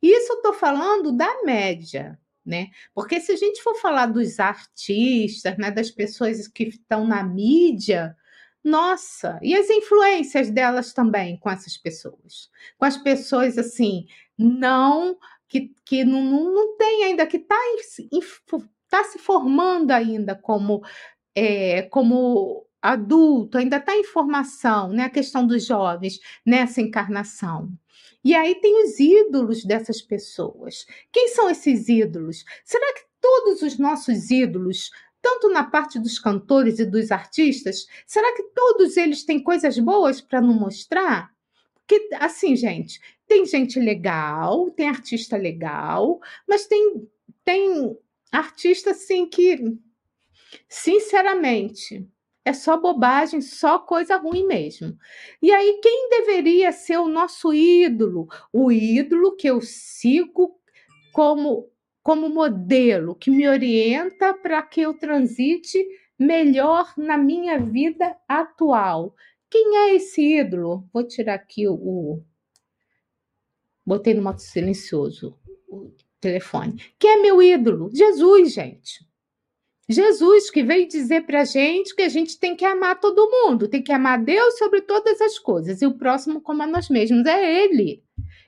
[0.00, 2.68] Isso eu estou falando da média, né?
[2.94, 8.16] Porque se a gente for falar dos artistas, né, das pessoas que estão na mídia,
[8.64, 12.50] nossa, e as influências delas também com essas pessoas?
[12.78, 14.06] Com as pessoas assim,
[14.38, 17.56] não que, que não, não, tem ainda, que está
[18.88, 20.82] tá se formando ainda como,
[21.34, 25.04] é, como adulto, ainda está em formação, né?
[25.04, 27.70] A questão dos jovens nessa encarnação.
[28.24, 30.86] E aí tem os ídolos dessas pessoas.
[31.10, 32.44] Quem são esses ídolos?
[32.64, 34.90] Será que todos os nossos ídolos
[35.22, 40.20] tanto na parte dos cantores e dos artistas, será que todos eles têm coisas boas
[40.20, 41.32] para nos mostrar?
[41.76, 47.08] Porque, assim, gente, tem gente legal, tem artista legal, mas tem,
[47.44, 47.96] tem
[48.30, 49.58] artista, assim, que,
[50.68, 52.06] sinceramente,
[52.44, 54.96] é só bobagem, só coisa ruim mesmo.
[55.40, 58.26] E aí, quem deveria ser o nosso ídolo?
[58.52, 60.58] O ídolo que eu sigo
[61.12, 61.71] como
[62.02, 65.78] como modelo que me orienta para que eu transite
[66.18, 69.14] melhor na minha vida atual.
[69.48, 70.88] Quem é esse ídolo?
[70.92, 71.74] Vou tirar aqui o.
[71.74, 72.24] o...
[73.84, 75.38] Botei no modo silencioso
[75.68, 76.80] o telefone.
[76.98, 77.90] Quem é meu ídolo?
[77.92, 79.06] Jesus, gente.
[79.88, 83.68] Jesus que veio dizer para a gente que a gente tem que amar todo mundo,
[83.68, 87.26] tem que amar Deus sobre todas as coisas e o próximo como a nós mesmos.
[87.26, 88.02] É Ele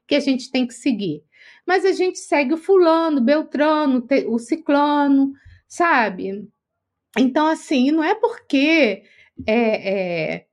[0.06, 1.24] que a gente tem que seguir
[1.66, 5.32] mas a gente segue o fulano, Beltrano, o ciclano,
[5.66, 6.48] sabe?
[7.18, 9.02] Então, assim, não é porque
[9.46, 10.46] é, é,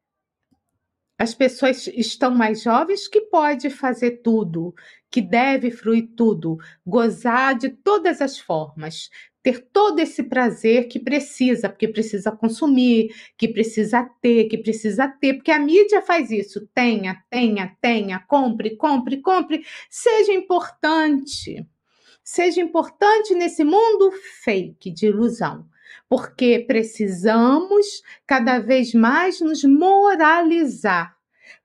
[1.18, 4.74] as pessoas estão mais jovens que pode fazer tudo,
[5.12, 9.10] que deve fruir tudo, gozar de todas as formas
[9.44, 15.36] ter todo esse prazer que precisa, porque precisa consumir, que precisa ter, que precisa ter,
[15.36, 16.68] porque a mídia faz isso.
[16.74, 19.66] Tenha, tenha, tenha, compre, compre, compre.
[19.90, 21.66] Seja importante.
[22.24, 24.12] Seja importante nesse mundo
[24.44, 25.68] fake de ilusão,
[26.08, 31.18] porque precisamos cada vez mais nos moralizar,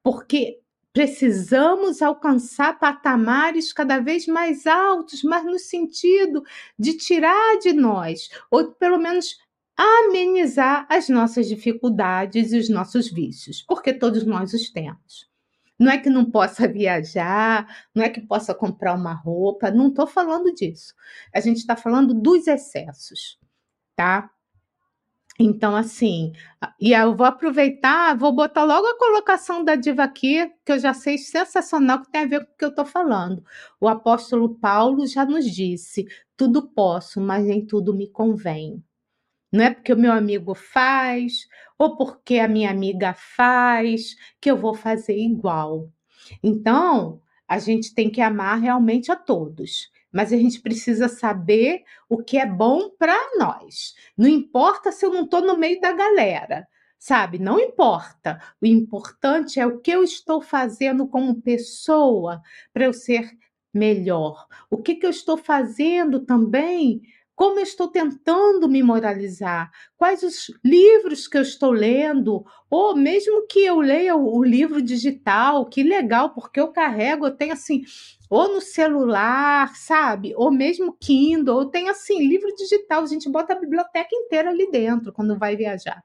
[0.03, 0.61] porque
[0.97, 6.43] Precisamos alcançar patamares cada vez mais altos, mas no sentido
[6.79, 9.37] de tirar de nós, ou pelo menos
[9.77, 15.29] amenizar as nossas dificuldades e os nossos vícios, porque todos nós os temos.
[15.79, 20.07] Não é que não possa viajar, não é que possa comprar uma roupa, não estou
[20.07, 20.95] falando disso.
[21.31, 23.39] A gente está falando dos excessos,
[23.95, 24.31] tá?
[25.39, 26.33] Então, assim,
[26.81, 30.95] e eu vou aproveitar, vou botar logo a colocação da diva aqui, que eu já
[30.95, 33.45] sei sensacional, que tem a ver com o que eu estou falando.
[33.81, 38.83] O apóstolo Paulo já nos disse: tudo posso, mas nem tudo me convém.
[39.53, 41.47] Não é porque o meu amigo faz,
[41.79, 45.91] ou porque a minha amiga faz, que eu vou fazer igual.
[46.43, 52.17] Então, a gente tem que amar realmente a todos mas a gente precisa saber o
[52.17, 53.95] que é bom para nós.
[54.17, 56.67] Não importa se eu não estou no meio da galera,
[56.99, 57.39] sabe?
[57.39, 58.41] Não importa.
[58.59, 62.41] O importante é o que eu estou fazendo como pessoa
[62.73, 63.31] para eu ser
[63.75, 64.47] melhor.
[64.71, 67.03] O que, que eu estou fazendo também
[67.37, 73.47] como eu estou tentando me moralizar, quais os livros que eu estou lendo, ou mesmo
[73.47, 77.83] que eu leia o, livro digital, que legal, porque eu carrego, eu tenho assim,
[78.31, 80.33] ou no celular, sabe?
[80.35, 84.71] Ou mesmo Kindle, ou tem assim, livro digital, a gente bota a biblioteca inteira ali
[84.71, 86.03] dentro quando vai viajar.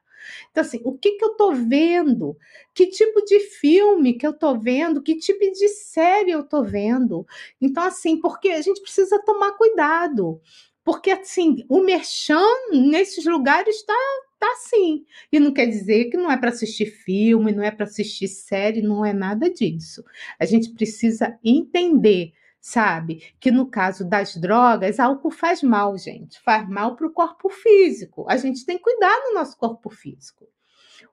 [0.50, 2.36] Então, assim, o que, que eu estou vendo?
[2.74, 5.02] Que tipo de filme que eu estou vendo?
[5.02, 7.26] Que tipo de série eu estou vendo?
[7.60, 10.40] Então, assim, porque a gente precisa tomar cuidado.
[10.84, 13.94] Porque, assim, o merchan nesses lugares está
[14.38, 15.04] tá assim.
[15.30, 18.82] E não quer dizer que não é para assistir filme, não é para assistir série,
[18.82, 20.04] não é nada disso.
[20.38, 26.40] A gente precisa entender, sabe, que no caso das drogas, álcool faz mal, gente.
[26.40, 28.26] Faz mal para o corpo físico.
[28.28, 30.48] A gente tem que cuidar do nosso corpo físico.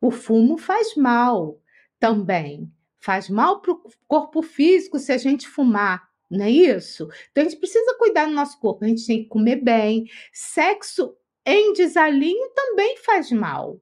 [0.02, 1.60] O fumo faz mal
[2.00, 7.10] também faz mal para o corpo físico se a gente fumar, não é isso?
[7.32, 10.06] Então a gente precisa cuidar do nosso corpo, a gente tem que comer bem.
[10.32, 11.16] Sexo
[11.46, 13.82] em desalinho também faz mal.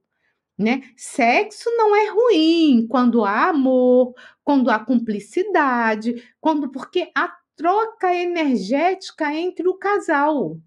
[0.58, 0.82] Né?
[0.96, 9.34] Sexo não é ruim quando há amor, quando há cumplicidade, quando porque há troca energética
[9.34, 10.58] entre o casal.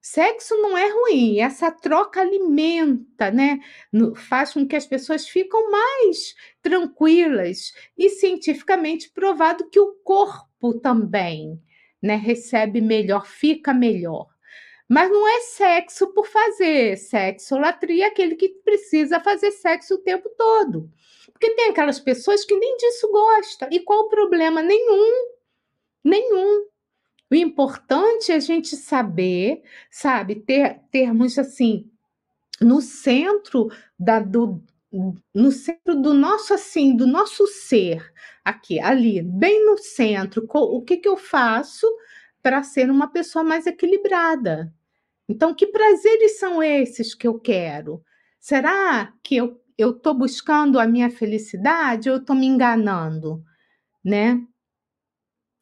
[0.00, 3.58] Sexo não é ruim, essa troca alimenta, né?
[4.28, 10.47] Faz com que as pessoas ficam mais tranquilas e cientificamente provado que o corpo
[10.82, 11.60] também,
[12.02, 14.28] né, recebe melhor, fica melhor.
[14.88, 20.30] Mas não é sexo por fazer, sexolatria é aquele que precisa fazer sexo o tempo
[20.36, 20.90] todo.
[21.30, 23.68] Porque tem aquelas pessoas que nem disso gostam.
[23.70, 24.62] E qual o problema?
[24.62, 25.30] Nenhum.
[26.02, 26.66] Nenhum.
[27.30, 31.90] O importante é a gente saber, sabe, ter termos assim
[32.60, 34.62] no centro da, do
[35.34, 38.10] no centro do nosso assim, do nosso ser,
[38.48, 41.86] aqui, ali, bem no centro, o que que eu faço
[42.42, 44.72] para ser uma pessoa mais equilibrada?
[45.28, 48.02] Então, que prazeres são esses que eu quero?
[48.40, 53.44] Será que eu eu estou buscando a minha felicidade ou estou me enganando,
[54.04, 54.44] né?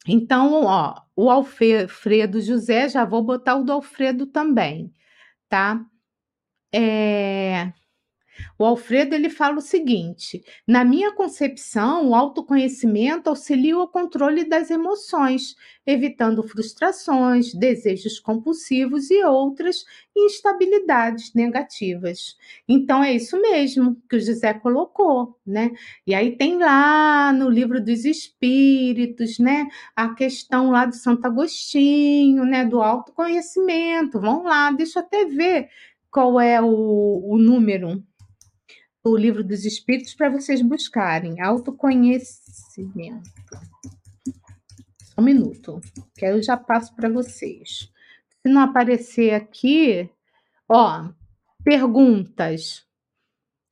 [0.07, 4.91] Então, ó, o Alfredo José, já vou botar o do Alfredo também,
[5.49, 5.85] tá?
[6.73, 7.71] É...
[8.57, 14.71] O Alfredo ele fala o seguinte: na minha concepção, o autoconhecimento auxilia o controle das
[14.71, 22.35] emoções, evitando frustrações, desejos compulsivos e outras instabilidades negativas.
[22.67, 25.71] Então é isso mesmo que o José colocou, né?
[26.05, 32.43] E aí tem lá no livro dos Espíritos, né, a questão lá do Santo Agostinho,
[32.45, 34.19] né, do autoconhecimento.
[34.19, 35.69] Vão lá, deixa eu até ver
[36.11, 38.03] qual é o, o número
[39.11, 43.29] o livro dos Espíritos para vocês buscarem autoconhecimento.
[45.17, 45.81] Um minuto,
[46.15, 47.91] que aí eu já passo para vocês.
[48.41, 50.09] Se não aparecer aqui,
[50.69, 51.09] ó,
[51.63, 52.87] perguntas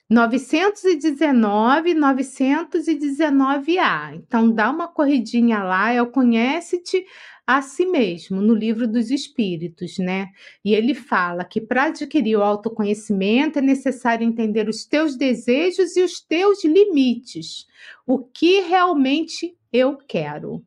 [0.09, 4.15] 919, 919A.
[4.15, 7.05] Então dá uma corridinha lá, o Conhece-te
[7.47, 10.31] a si mesmo, no livro dos Espíritos, né?
[10.63, 16.01] E ele fala que para adquirir o autoconhecimento é necessário entender os teus desejos e
[16.01, 17.67] os teus limites.
[18.05, 20.55] O que realmente eu quero?
[20.55, 20.63] O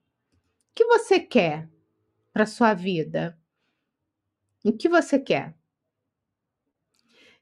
[0.75, 1.69] que você quer
[2.33, 3.37] para sua vida?
[4.65, 5.55] O que você quer?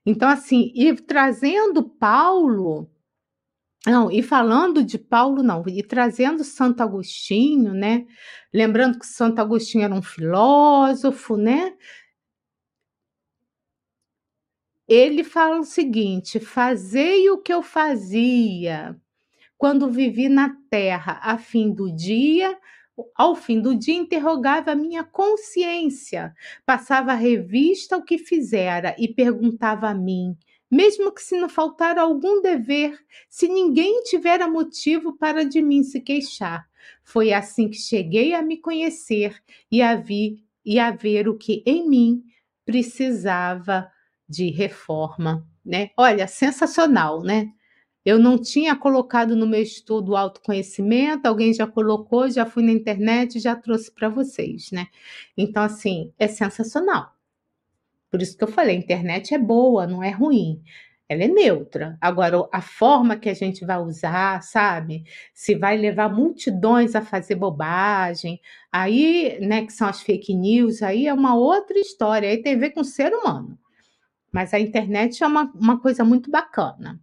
[0.05, 2.88] Então, assim, e trazendo Paulo
[3.87, 8.07] não, e falando de Paulo, não, e trazendo Santo Agostinho, né?
[8.53, 11.75] Lembrando que Santo Agostinho era um filósofo, né?
[14.88, 18.96] Ele fala o seguinte: fazei o que eu fazia
[19.59, 22.59] quando vivi na terra, a fim do dia,
[23.14, 29.09] ao fim do dia, interrogava a minha consciência, passava a revista ao que fizera e
[29.09, 30.37] perguntava a mim:
[30.71, 32.99] mesmo que se não faltar algum dever,
[33.29, 36.69] se ninguém tivera motivo para de mim se queixar.
[37.05, 41.63] Foi assim que cheguei a me conhecer e a vi e a ver o que
[41.67, 42.23] em mim
[42.65, 43.89] precisava
[44.29, 45.91] de reforma, né?
[45.97, 47.49] Olha, sensacional, né?
[48.05, 53.41] Eu não tinha colocado no meu estudo autoconhecimento, alguém já colocou, já fui na internet,
[53.41, 54.87] já trouxe para vocês, né?
[55.37, 57.16] Então assim, é sensacional.
[58.17, 60.63] Por isso que eu falei, a internet é boa, não é ruim.
[61.07, 61.99] Ela é neutra.
[62.01, 65.05] Agora, a forma que a gente vai usar, sabe?
[65.35, 68.41] Se vai levar multidões a fazer bobagem,
[68.73, 72.31] aí, né, que são as fake news, aí é uma outra história.
[72.31, 73.59] Aí tem a ver com o ser humano.
[74.33, 76.99] Mas a internet é uma, uma coisa muito bacana.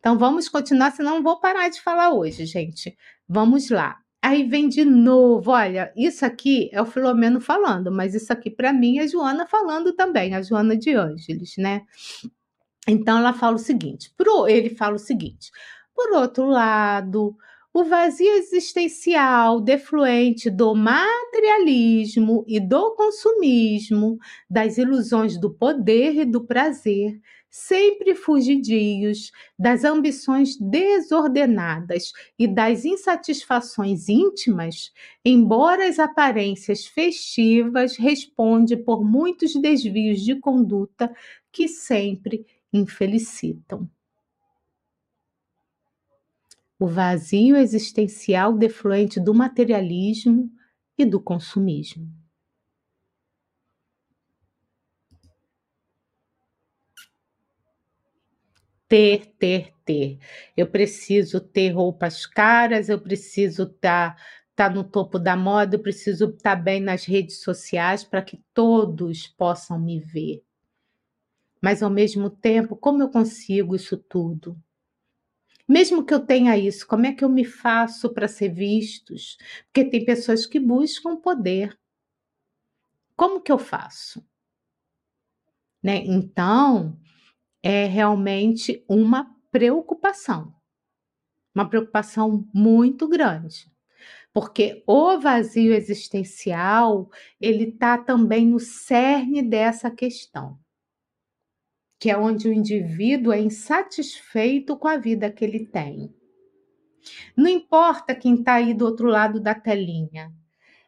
[0.00, 2.98] Então vamos continuar, senão não vou parar de falar hoje, gente.
[3.28, 3.98] Vamos lá.
[4.22, 8.72] Aí vem de novo, olha, isso aqui é o Filomeno falando, mas isso aqui para
[8.72, 11.82] mim é a Joana falando também, a Joana de Ângeles, né?
[12.88, 15.50] Então ela fala o seguinte, pro, ele fala o seguinte:
[15.94, 17.36] por outro lado,
[17.72, 26.44] o vazio existencial defluente do materialismo e do consumismo, das ilusões do poder e do
[26.44, 27.20] prazer,
[27.56, 34.92] sempre fugidios das ambições desordenadas e das insatisfações íntimas,
[35.24, 41.10] embora as aparências festivas responde por muitos desvios de conduta
[41.50, 43.88] que sempre infelicitam.
[46.78, 50.52] O vazio existencial defluente do materialismo
[50.98, 52.25] e do consumismo.
[58.88, 60.18] Ter, ter, ter.
[60.56, 64.16] Eu preciso ter roupas caras, eu preciso estar
[64.54, 68.22] tá, tá no topo da moda, eu preciso estar tá bem nas redes sociais para
[68.22, 70.42] que todos possam me ver.
[71.60, 74.56] Mas ao mesmo tempo, como eu consigo isso tudo?
[75.68, 79.36] Mesmo que eu tenha isso, como é que eu me faço para ser vistos?
[79.64, 81.76] Porque tem pessoas que buscam poder.
[83.16, 84.24] Como que eu faço?
[85.82, 86.04] Né?
[86.04, 86.96] Então,
[87.66, 90.54] é realmente uma preocupação.
[91.54, 93.70] Uma preocupação muito grande.
[94.32, 97.10] Porque o vazio existencial,
[97.40, 100.58] ele está também no cerne dessa questão
[101.98, 106.14] que é onde o indivíduo é insatisfeito com a vida que ele tem.
[107.34, 110.30] Não importa quem está aí do outro lado da telinha,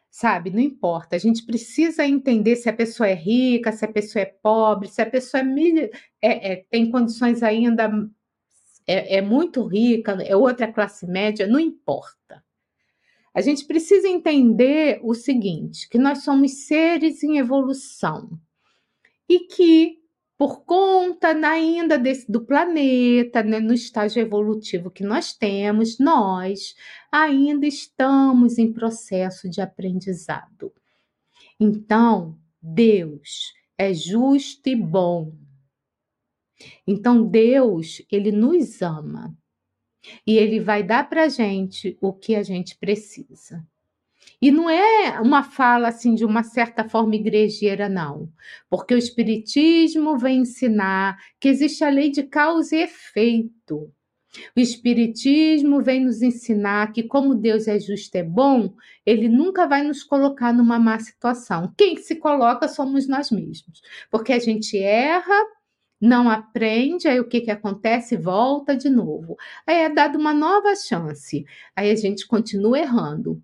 [0.09, 0.49] sabe?
[0.49, 1.15] Não importa.
[1.15, 5.01] A gente precisa entender se a pessoa é rica, se a pessoa é pobre, se
[5.01, 5.89] a pessoa é,
[6.21, 7.89] é, é tem condições ainda
[8.87, 12.43] é, é muito rica, é outra classe média, não importa.
[13.33, 18.31] A gente precisa entender o seguinte: que nós somos seres em evolução
[19.29, 19.98] e que
[20.39, 26.75] por conta ainda desse, do planeta, né, no estágio evolutivo que nós temos, nós
[27.11, 30.71] ainda estamos em processo de aprendizado.
[31.59, 35.33] Então, Deus é justo e bom.
[36.87, 39.37] Então, Deus, ele nos ama
[40.25, 43.67] e ele vai dar para a gente o que a gente precisa.
[44.41, 48.29] E não é uma fala assim de uma certa forma igrejeira, não.
[48.69, 53.91] Porque o Espiritismo vem ensinar que existe a lei de causa e efeito.
[54.55, 58.73] O Espiritismo vem nos ensinar que, como Deus é justo e é bom,
[59.05, 61.73] ele nunca vai nos colocar numa má situação.
[61.77, 63.81] Quem se coloca somos nós mesmos.
[64.11, 65.33] Porque a gente erra,
[65.99, 68.15] não aprende, aí o que, que acontece?
[68.15, 69.35] Volta de novo.
[69.65, 71.45] Aí é dado uma nova chance.
[71.75, 73.41] Aí a gente continua errando.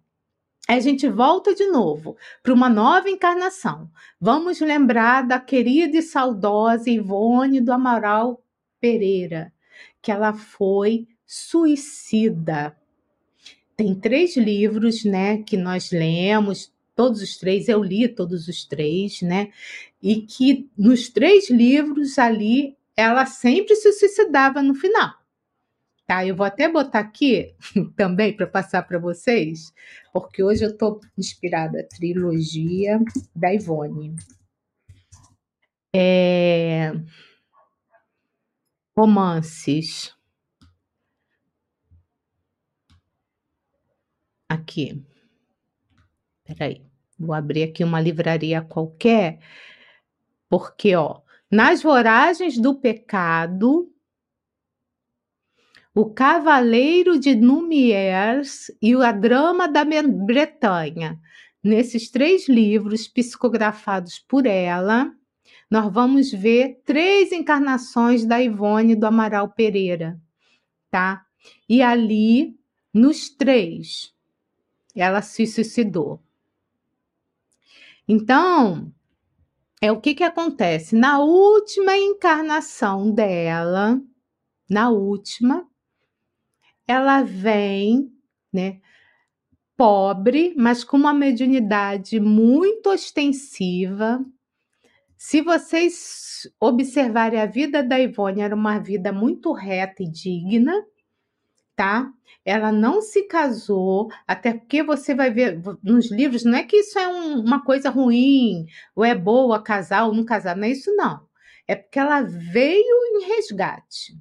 [0.67, 3.87] A gente volta de novo para uma nova encarnação.
[4.19, 8.43] Vamos lembrar da querida e saudosa Ivone do Amaral
[8.81, 9.53] Pereira,
[10.01, 12.75] que ela foi suicida.
[13.77, 19.21] Tem três livros, né, que nós lemos, todos os três, eu li todos os três,
[19.21, 19.51] né?
[20.01, 25.13] E que nos três livros ali ela sempre se suicidava no final.
[26.07, 27.55] Tá, eu vou até botar aqui
[27.97, 29.73] também para passar para vocês,
[30.13, 32.99] porque hoje eu estou inspirada trilogia
[33.35, 34.15] da Ivone.
[35.95, 36.91] É...
[38.95, 40.15] Romances.
[44.47, 45.03] Aqui.
[46.43, 46.85] Peraí,
[47.17, 49.39] vou abrir aqui uma livraria qualquer,
[50.47, 53.91] porque, ó, nas voragens do pecado,
[55.95, 61.17] o Cavaleiro de Numiers e A Drama da Bretanha.
[61.63, 65.09] Nesses três livros psicografados por ela,
[65.71, 70.19] nós vamos ver três encarnações da Ivone do Amaral Pereira,
[70.91, 71.25] tá?
[71.67, 72.59] E ali,
[72.93, 74.13] nos três,
[74.93, 76.21] ela se suicidou.
[78.05, 78.91] Então,
[79.81, 80.93] é o que que acontece?
[80.93, 83.99] Na última encarnação dela,
[84.69, 85.65] na última,
[86.87, 88.11] ela vem,
[88.53, 88.79] né,
[89.77, 94.23] pobre, mas com uma mediunidade muito ostensiva.
[95.17, 100.73] Se vocês observarem a vida da Ivone, era uma vida muito reta e digna,
[101.75, 102.11] tá?
[102.45, 106.99] Ela não se casou, até porque você vai ver nos livros, não é que isso
[106.99, 108.65] é um, uma coisa ruim,
[108.95, 111.25] ou é boa casar ou não casar, não é isso não.
[111.67, 114.15] É porque ela veio em resgate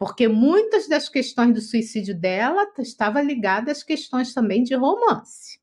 [0.00, 5.60] porque muitas das questões do suicídio dela estavam ligadas às questões também de romance.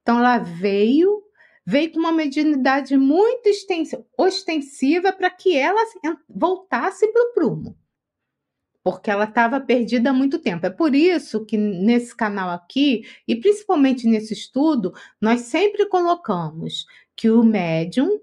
[0.00, 1.22] Então ela veio,
[1.66, 3.50] veio com uma mediunidade muito
[4.16, 5.78] ostensiva para que ela
[6.26, 7.78] voltasse para o prumo.
[8.82, 10.64] Porque ela estava perdida há muito tempo.
[10.64, 17.28] É por isso que nesse canal aqui, e principalmente nesse estudo, nós sempre colocamos que
[17.28, 18.18] o médium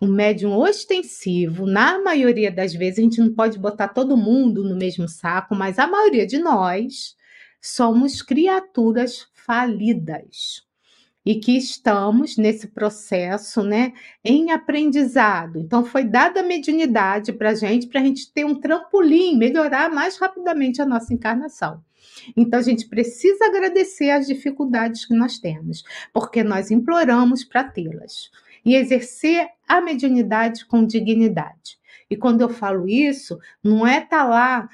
[0.00, 4.76] um médium ostensivo, na maioria das vezes, a gente não pode botar todo mundo no
[4.76, 7.16] mesmo saco, mas a maioria de nós
[7.60, 10.66] somos criaturas falidas
[11.24, 13.92] e que estamos nesse processo, né,
[14.24, 15.58] em aprendizado.
[15.58, 19.90] Então, foi dada a mediunidade para a gente, para a gente ter um trampolim, melhorar
[19.90, 21.82] mais rapidamente a nossa encarnação.
[22.36, 25.82] Então, a gente precisa agradecer as dificuldades que nós temos,
[26.12, 28.30] porque nós imploramos para tê-las
[28.66, 31.78] e exercer a mediunidade com dignidade.
[32.10, 34.68] E quando eu falo isso, não é estar tá lá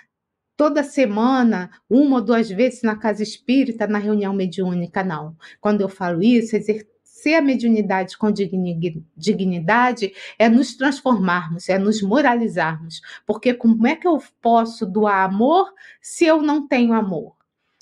[0.57, 5.37] toda semana, uma ou duas vezes na casa espírita, na reunião mediúnica, não.
[5.61, 13.03] Quando eu falo isso, exercer a mediunidade com dignidade é nos transformarmos, é nos moralizarmos.
[13.27, 15.71] Porque como é que eu posso doar amor
[16.01, 17.37] se eu não tenho amor?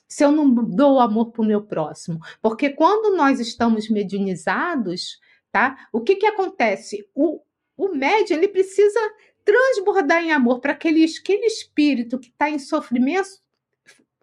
[0.08, 2.18] Se eu não dou amor para o meu próximo?
[2.42, 5.20] Porque quando nós estamos mediunizados,
[5.52, 5.88] tá?
[5.92, 7.08] O que que acontece?
[7.14, 7.40] O,
[7.76, 9.00] o médium, ele precisa
[9.44, 13.28] transbordar em amor para aquele, aquele espírito que está em sofrimento,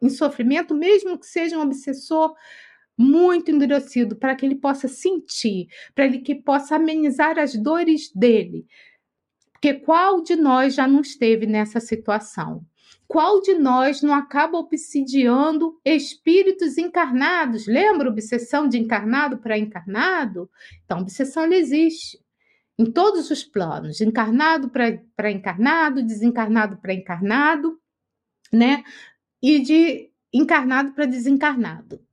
[0.02, 2.36] em sofrimento, mesmo que seja um obsessor
[2.98, 8.66] muito endurecido, para que ele possa sentir, para ele que possa amenizar as dores dele.
[9.52, 12.66] Porque qual de nós já não esteve nessa situação?
[13.08, 17.66] Qual de nós não acaba obsidiando espíritos encarnados?
[17.66, 20.50] Lembra obsessão de encarnado para encarnado?
[20.84, 22.20] Então, obsessão ela existe
[22.78, 27.80] em todos os planos, encarnado para encarnado, desencarnado para encarnado,
[28.54, 28.84] né?
[29.42, 32.07] E de encarnado para desencarnado.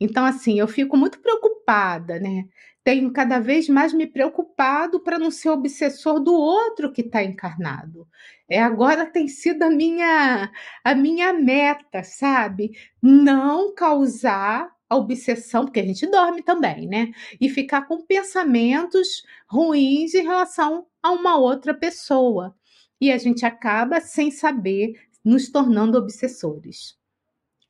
[0.00, 2.44] Então, assim, eu fico muito preocupada, né?
[2.84, 8.06] Tenho cada vez mais me preocupado para não ser obsessor do outro que está encarnado.
[8.48, 10.50] É agora tem sido a minha
[10.84, 12.72] a minha meta, sabe?
[13.02, 17.12] Não causar a obsessão, porque a gente dorme também, né?
[17.40, 22.54] E ficar com pensamentos ruins em relação a uma outra pessoa.
[23.00, 24.94] E a gente acaba, sem saber,
[25.24, 26.97] nos tornando obsessores.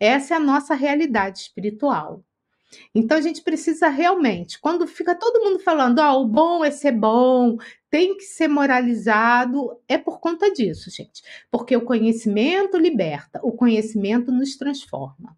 [0.01, 2.25] Essa é a nossa realidade espiritual.
[2.95, 6.71] Então a gente precisa realmente, quando fica todo mundo falando, ó, oh, o bom é
[6.71, 7.57] ser bom,
[7.91, 11.23] tem que ser moralizado, é por conta disso, gente.
[11.51, 15.37] Porque o conhecimento liberta, o conhecimento nos transforma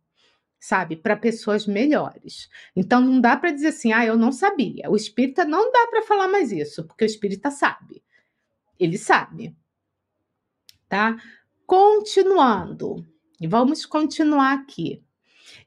[0.60, 2.48] sabe, para pessoas melhores.
[2.76, 4.90] Então não dá para dizer assim, ah, eu não sabia.
[4.90, 8.04] O espírita não dá para falar mais isso, porque o espírita sabe.
[8.78, 9.56] Ele sabe.
[10.86, 11.16] Tá?
[11.66, 13.06] Continuando.
[13.48, 15.02] Vamos continuar aqui.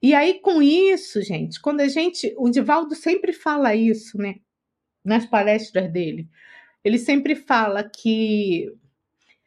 [0.01, 4.35] E aí com isso, gente, quando a gente, o Divaldo sempre fala isso, né,
[5.03, 6.29] nas palestras dele.
[6.83, 8.71] Ele sempre fala que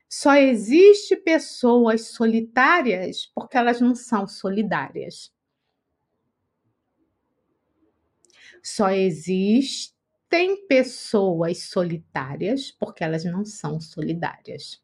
[0.09, 5.33] só existe pessoas solitárias porque elas não são solidárias.
[8.63, 14.83] Só existem pessoas solitárias porque elas não são solidárias.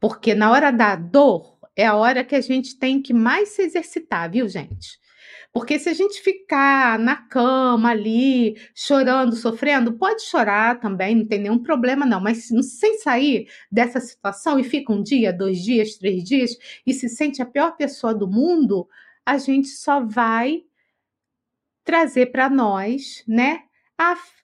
[0.00, 3.62] Porque na hora da dor é a hora que a gente tem que mais se
[3.62, 4.98] exercitar, viu, gente?
[5.52, 11.38] Porque se a gente ficar na cama ali, chorando, sofrendo, pode chorar também, não tem
[11.38, 12.20] nenhum problema, não.
[12.20, 16.50] Mas sem sair dessa situação e fica um dia, dois dias, três dias
[16.86, 18.86] e se sente a pior pessoa do mundo,
[19.24, 20.62] a gente só vai
[21.84, 23.60] trazer para nós, né,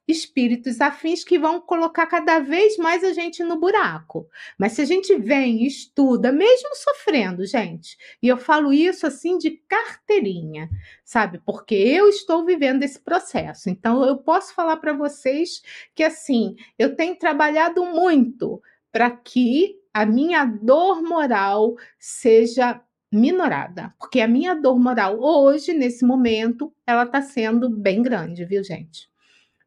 [0.06, 4.28] espíritos afins que vão colocar cada vez mais a gente no buraco.
[4.58, 9.50] Mas se a gente vem estuda, mesmo sofrendo, gente, e eu falo isso assim de
[9.68, 10.68] carteirinha,
[11.04, 11.40] sabe?
[11.44, 13.70] Porque eu estou vivendo esse processo.
[13.70, 15.62] Então eu posso falar para vocês
[15.94, 22.80] que assim, eu tenho trabalhado muito para que a minha dor moral seja
[23.10, 28.64] minorada, porque a minha dor moral hoje, nesse momento, ela está sendo bem grande, viu,
[28.64, 29.11] gente?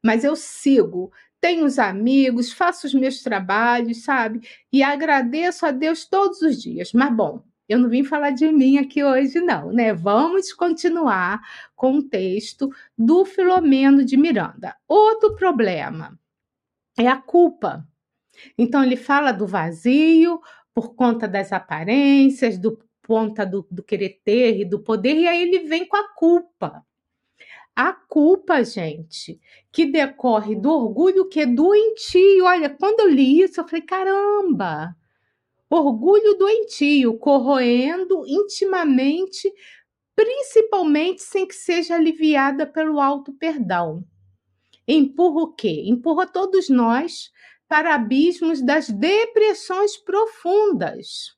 [0.06, 4.40] Mas eu sigo, tenho os amigos, faço os meus trabalhos, sabe?
[4.72, 6.92] E agradeço a Deus todos os dias.
[6.92, 9.92] Mas, bom, eu não vim falar de mim aqui hoje, não, né?
[9.92, 11.40] Vamos continuar
[11.74, 14.76] com o texto do Filomeno de Miranda.
[14.86, 16.16] Outro problema
[16.96, 17.84] é a culpa.
[18.56, 20.40] Então, ele fala do vazio
[20.72, 25.42] por conta das aparências, do ponta do, do querer ter e do poder, e aí
[25.42, 26.86] ele vem com a culpa.
[27.76, 29.38] A culpa, gente,
[29.70, 32.46] que decorre do orgulho que é doentio.
[32.46, 34.96] Olha, quando eu li isso, eu falei: caramba!
[35.68, 39.52] Orgulho doentio, corroendo intimamente,
[40.14, 44.02] principalmente sem que seja aliviada pelo alto perdão.
[44.88, 45.82] Empurra o quê?
[45.86, 47.30] Empurra todos nós
[47.68, 51.35] para abismos das depressões profundas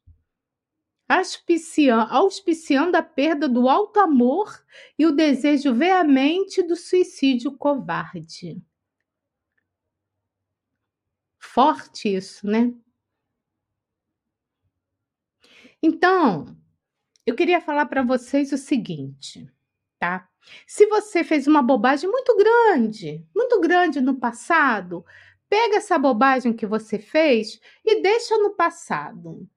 [1.09, 4.63] auspiciando a perda do alto amor
[4.99, 8.61] e o desejo veemente do suicídio covarde.
[11.39, 12.73] Forte isso, né?
[15.83, 16.57] Então,
[17.25, 19.51] eu queria falar para vocês o seguinte,
[19.99, 20.29] tá?
[20.67, 25.05] Se você fez uma bobagem muito grande, muito grande no passado,
[25.49, 29.49] pega essa bobagem que você fez e deixa no passado.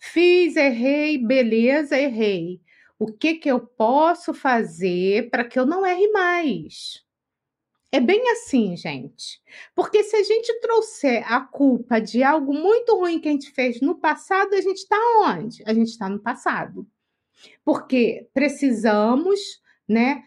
[0.00, 2.60] Fiz, errei, beleza, errei.
[2.98, 7.04] O que que eu posso fazer para que eu não erre mais?
[7.92, 9.42] É bem assim, gente.
[9.74, 13.80] Porque se a gente trouxer a culpa de algo muito ruim que a gente fez
[13.82, 15.62] no passado, a gente está onde?
[15.66, 16.88] A gente está no passado.
[17.62, 20.24] Porque precisamos, né,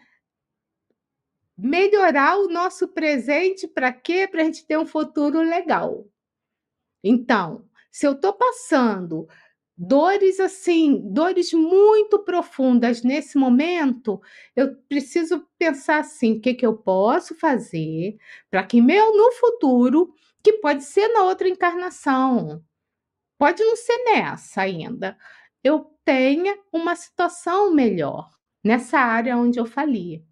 [1.56, 4.28] melhorar o nosso presente para quê?
[4.28, 6.06] Para a gente ter um futuro legal.
[7.02, 9.28] Então, se eu estou passando
[9.76, 14.20] dores assim, dores muito profundas nesse momento,
[14.54, 18.16] eu preciso pensar assim, o que, que eu posso fazer
[18.50, 22.62] para que meu no futuro, que pode ser na outra encarnação,
[23.38, 25.16] pode não ser nessa ainda,
[25.62, 28.30] eu tenha uma situação melhor
[28.62, 30.24] nessa área onde eu fali.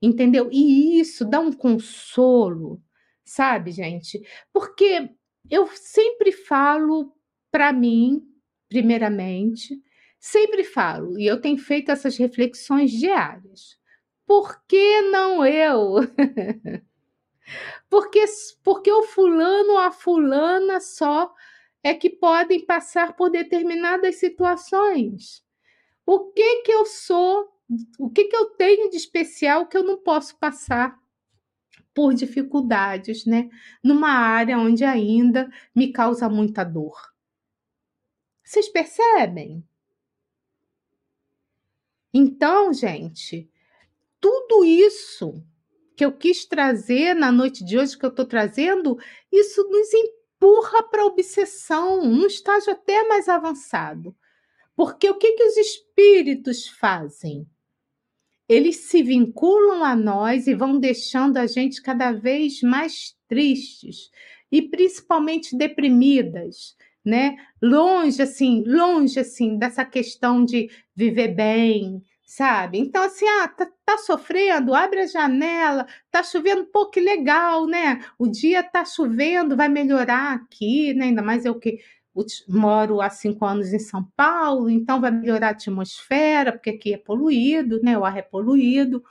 [0.00, 0.48] Entendeu?
[0.52, 2.80] E isso dá um consolo,
[3.24, 4.20] sabe, gente?
[4.52, 5.10] Porque
[5.50, 7.12] eu sempre falo
[7.50, 8.22] para mim,
[8.68, 9.80] primeiramente,
[10.18, 13.78] sempre falo, e eu tenho feito essas reflexões diárias.
[14.26, 15.96] Por que não eu?
[17.88, 18.24] porque,
[18.62, 21.34] porque o fulano ou a fulana só
[21.82, 25.42] é que podem passar por determinadas situações.
[26.04, 27.48] O que que eu sou?
[27.98, 30.98] O que que eu tenho de especial que eu não posso passar
[31.94, 33.48] por dificuldades, né?
[33.82, 36.96] Numa área onde ainda me causa muita dor.
[38.48, 39.62] Vocês percebem?
[42.14, 43.46] Então, gente,
[44.18, 45.44] tudo isso
[45.94, 48.96] que eu quis trazer na noite de hoje, que eu estou trazendo,
[49.30, 54.16] isso nos empurra para a obsessão, num estágio até mais avançado.
[54.74, 57.46] Porque o que, que os espíritos fazem?
[58.48, 64.10] Eles se vinculam a nós e vão deixando a gente cada vez mais tristes
[64.50, 66.77] e principalmente deprimidas,
[67.08, 67.36] né?
[67.62, 72.78] Longe assim, longe assim dessa questão de viver bem, sabe?
[72.78, 78.04] Então, assim, ah, tá, tá, sofrendo, abre a janela, tá chovendo, pô, que legal, né?
[78.18, 81.06] O dia tá chovendo, vai melhorar aqui, né?
[81.06, 81.78] Ainda mais eu que
[82.48, 86.98] moro há cinco anos em São Paulo, então vai melhorar a atmosfera, porque aqui é
[86.98, 87.96] poluído, né?
[87.98, 89.02] O ar é poluído.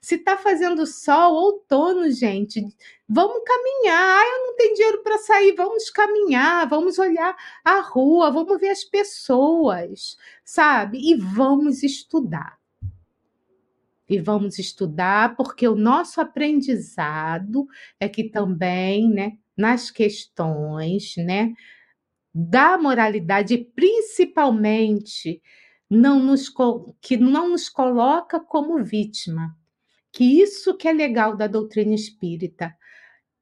[0.00, 2.60] Se tá fazendo sol, outono, gente,
[3.08, 4.18] vamos caminhar.
[4.18, 8.70] Ah, eu não tenho dinheiro para sair, vamos caminhar, vamos olhar a rua, vamos ver
[8.70, 10.98] as pessoas, sabe?
[10.98, 12.58] E vamos estudar
[14.08, 17.66] e vamos estudar, porque o nosso aprendizado
[17.98, 21.52] é que também, né, nas questões, né,
[22.38, 25.40] da moralidade, principalmente,
[25.88, 26.52] não nos,
[27.00, 29.56] que não nos coloca como vítima.
[30.12, 32.76] Que isso que é legal da doutrina espírita.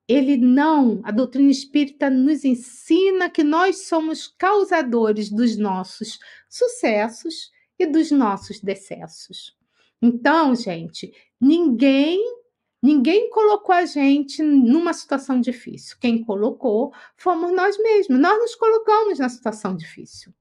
[0.07, 7.87] Ele não, a doutrina espírita nos ensina que nós somos causadores dos nossos sucessos e
[7.87, 9.57] dos nossos decessos.
[10.01, 12.21] Então, gente, ninguém
[12.85, 15.97] ninguém colocou a gente numa situação difícil.
[15.99, 18.21] Quem colocou fomos nós mesmos.
[18.21, 20.35] Nós nos colocamos na situação difícil.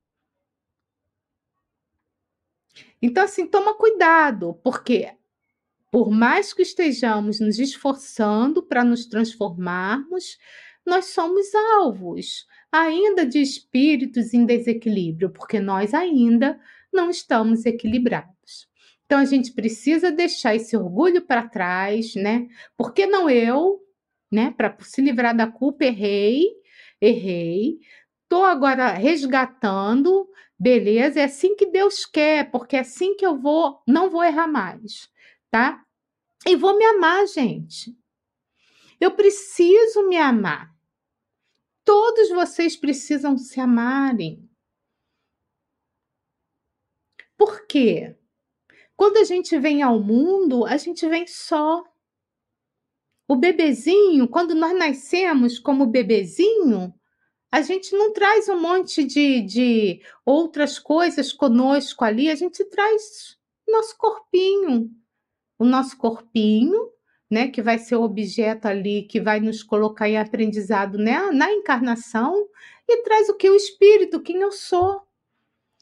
[3.01, 5.15] Então, assim, toma cuidado, porque
[5.89, 10.37] por mais que estejamos nos esforçando para nos transformarmos,
[10.85, 16.59] nós somos alvos ainda de espíritos em desequilíbrio, porque nós ainda
[16.91, 18.67] não estamos equilibrados.
[19.05, 22.47] Então a gente precisa deixar esse orgulho para trás, né?
[22.77, 23.79] Por que não eu,
[24.31, 24.51] né?
[24.51, 26.45] Para se livrar da culpa, errei,
[26.99, 27.79] errei.
[28.27, 30.27] Tô agora resgatando,
[30.57, 31.19] beleza?
[31.19, 35.09] É assim que Deus quer, porque é assim que eu vou, não vou errar mais,
[35.51, 35.83] tá?
[36.47, 37.95] E vou me amar, gente.
[38.99, 40.73] Eu preciso me amar.
[41.85, 44.49] Todos vocês precisam se amarem.
[47.37, 48.15] Por quê?
[49.03, 51.83] Quando a gente vem ao mundo, a gente vem só.
[53.27, 56.93] O bebezinho, quando nós nascemos como bebezinho,
[57.51, 63.37] a gente não traz um monte de, de outras coisas conosco ali, a gente traz
[63.67, 64.89] nosso corpinho.
[65.59, 66.89] O nosso corpinho,
[67.29, 71.51] né, que vai ser o objeto ali que vai nos colocar em aprendizado né, na
[71.51, 72.47] encarnação,
[72.87, 73.49] e traz o que?
[73.49, 75.01] O espírito, quem eu sou.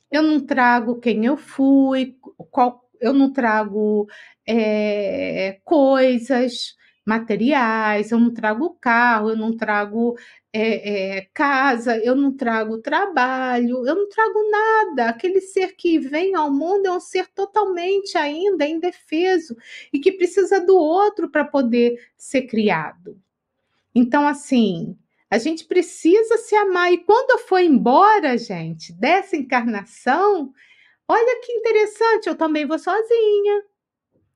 [0.10, 2.18] Eu não trago quem eu fui,
[2.50, 4.08] qual, eu não trago
[4.48, 6.76] é, coisas
[7.06, 10.16] materiais, eu não trago carro, eu não trago
[10.54, 15.10] é, é, casa, eu não trago trabalho, eu não trago nada.
[15.10, 19.56] Aquele ser que vem ao mundo é um ser totalmente ainda indefeso
[19.92, 23.20] e que precisa do outro para poder ser criado.
[23.96, 24.98] Então, assim,
[25.30, 26.94] a gente precisa se amar.
[26.94, 30.54] E quando eu for embora, gente, dessa encarnação,
[31.08, 33.64] Olha que interessante, eu também vou sozinha.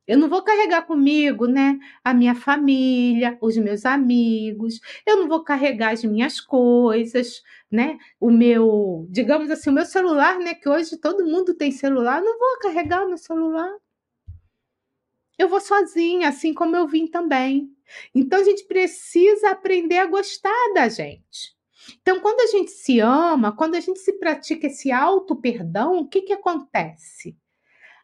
[0.08, 4.80] Eu não vou carregar comigo, né, a minha família, os meus amigos.
[5.06, 7.42] Eu não vou carregar as minhas coisas,
[7.72, 7.98] né?
[8.20, 12.38] O meu, digamos assim, o meu celular, né, que hoje todo mundo tem celular, não
[12.38, 13.72] vou carregar o meu celular.
[15.38, 17.70] Eu vou sozinha, assim como eu vim também.
[18.14, 21.55] Então a gente precisa aprender a gostar da gente.
[22.02, 26.22] Então, quando a gente se ama, quando a gente se pratica esse auto-perdão, o que,
[26.22, 27.38] que acontece?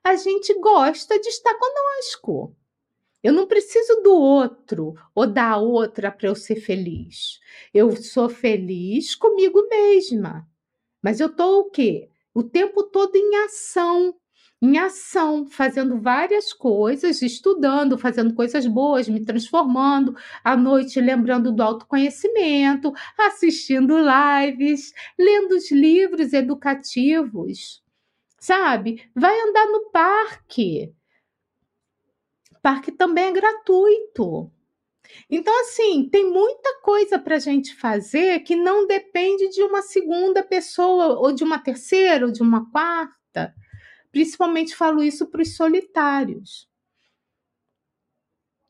[0.04, 2.56] A gente gosta de estar conosco.
[3.24, 7.40] Eu não preciso do outro ou da outra para eu ser feliz.
[7.74, 10.48] Eu sou feliz comigo mesma.
[11.02, 12.10] Mas eu estou o quê?
[12.34, 14.16] O tempo todo em ação
[14.62, 21.64] em ação, fazendo várias coisas, estudando, fazendo coisas boas, me transformando, à noite lembrando do
[21.64, 27.84] autoconhecimento, assistindo lives, lendo os livros educativos,
[28.40, 29.10] sabe?
[29.16, 30.94] Vai andar no parque.
[32.62, 34.52] Parque também é gratuito.
[35.28, 40.44] Então, assim, tem muita coisa para a gente fazer que não depende de uma segunda
[40.44, 43.56] pessoa, ou de uma terceira, ou de uma quarta.
[44.12, 46.70] Principalmente falo isso para os solitários.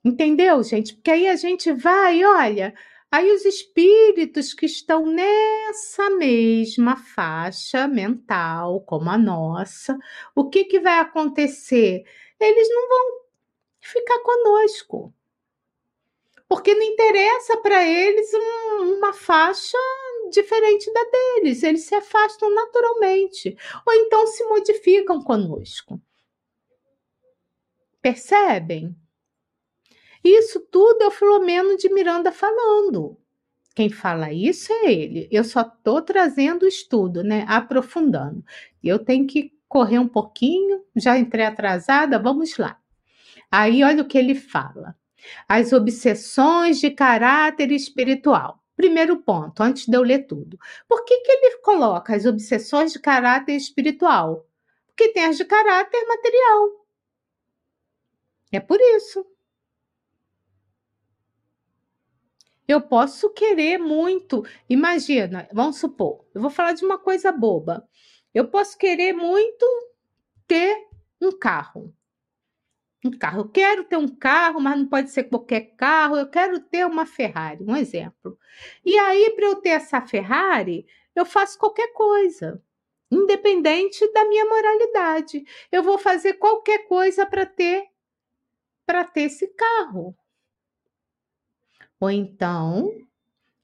[0.03, 0.95] Entendeu, gente?
[0.95, 2.73] Porque aí a gente vai, olha,
[3.11, 9.97] aí os espíritos que estão nessa mesma faixa mental como a nossa,
[10.35, 12.03] o que, que vai acontecer?
[12.39, 13.21] Eles não vão
[13.79, 15.13] ficar conosco.
[16.47, 19.77] Porque não interessa para eles um, uma faixa
[20.31, 23.55] diferente da deles, eles se afastam naturalmente,
[23.85, 26.01] ou então se modificam conosco.
[28.01, 28.95] Percebem?
[30.23, 33.17] Isso tudo é o Filomeno de Miranda falando.
[33.75, 35.27] Quem fala isso é ele.
[35.31, 37.45] Eu só estou trazendo o estudo, né?
[37.47, 38.43] Aprofundando.
[38.83, 42.77] Eu tenho que correr um pouquinho, já entrei atrasada, vamos lá.
[43.49, 44.95] Aí olha o que ele fala.
[45.47, 48.60] As obsessões de caráter espiritual.
[48.81, 50.57] Primeiro ponto, antes de eu ler tudo.
[50.87, 54.49] Por que, que ele coloca as obsessões de caráter espiritual?
[54.87, 56.87] Porque tem as de caráter material.
[58.51, 59.23] É por isso.
[62.67, 64.43] Eu posso querer muito.
[64.67, 67.87] Imagina, vamos supor, eu vou falar de uma coisa boba.
[68.33, 69.63] Eu posso querer muito
[70.47, 70.87] ter
[71.21, 71.93] um carro
[73.03, 73.41] um carro.
[73.41, 76.17] Eu quero ter um carro, mas não pode ser qualquer carro.
[76.17, 78.37] Eu quero ter uma Ferrari, um exemplo.
[78.85, 80.85] E aí, para eu ter essa Ferrari,
[81.15, 82.63] eu faço qualquer coisa,
[83.11, 85.43] independente da minha moralidade.
[85.71, 87.89] Eu vou fazer qualquer coisa para ter
[88.85, 90.15] para ter esse carro.
[91.99, 92.91] Ou então,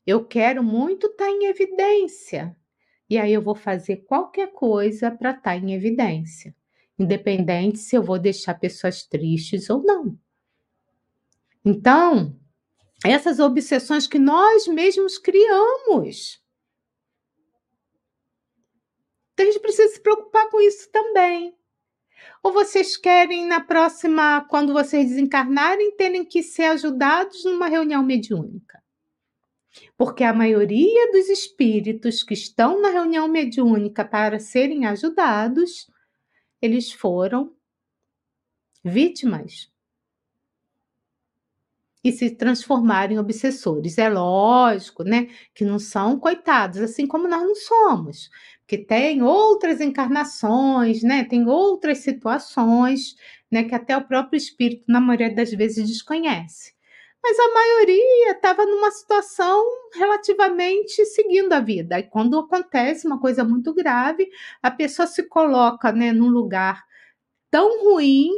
[0.05, 2.55] eu quero muito estar tá em evidência.
[3.09, 6.55] E aí eu vou fazer qualquer coisa para estar tá em evidência
[6.97, 10.17] independente se eu vou deixar pessoas tristes ou não.
[11.63, 12.39] Então,
[13.05, 16.41] essas obsessões que nós mesmos criamos.
[19.33, 21.55] Então, a gente precisa se preocupar com isso também.
[22.41, 28.81] Ou vocês querem, na próxima, quando vocês desencarnarem, terem que ser ajudados numa reunião mediúnica?
[29.95, 35.87] Porque a maioria dos espíritos que estão na reunião mediúnica para serem ajudados
[36.61, 37.55] eles foram
[38.83, 39.69] vítimas
[42.03, 43.97] e se transformaram em obsessores.
[43.97, 48.29] É lógico, né, que não são coitados, assim como nós não somos,
[48.59, 53.15] porque tem outras encarnações, né, tem outras situações,
[53.51, 56.76] né, que até o próprio espírito na maioria das vezes desconhece.
[57.27, 59.61] Mas a maioria estava numa situação
[59.93, 61.99] relativamente seguindo a vida.
[61.99, 64.29] E quando acontece uma coisa muito grave,
[64.63, 66.85] a pessoa se coloca né, num lugar
[67.51, 68.29] tão ruim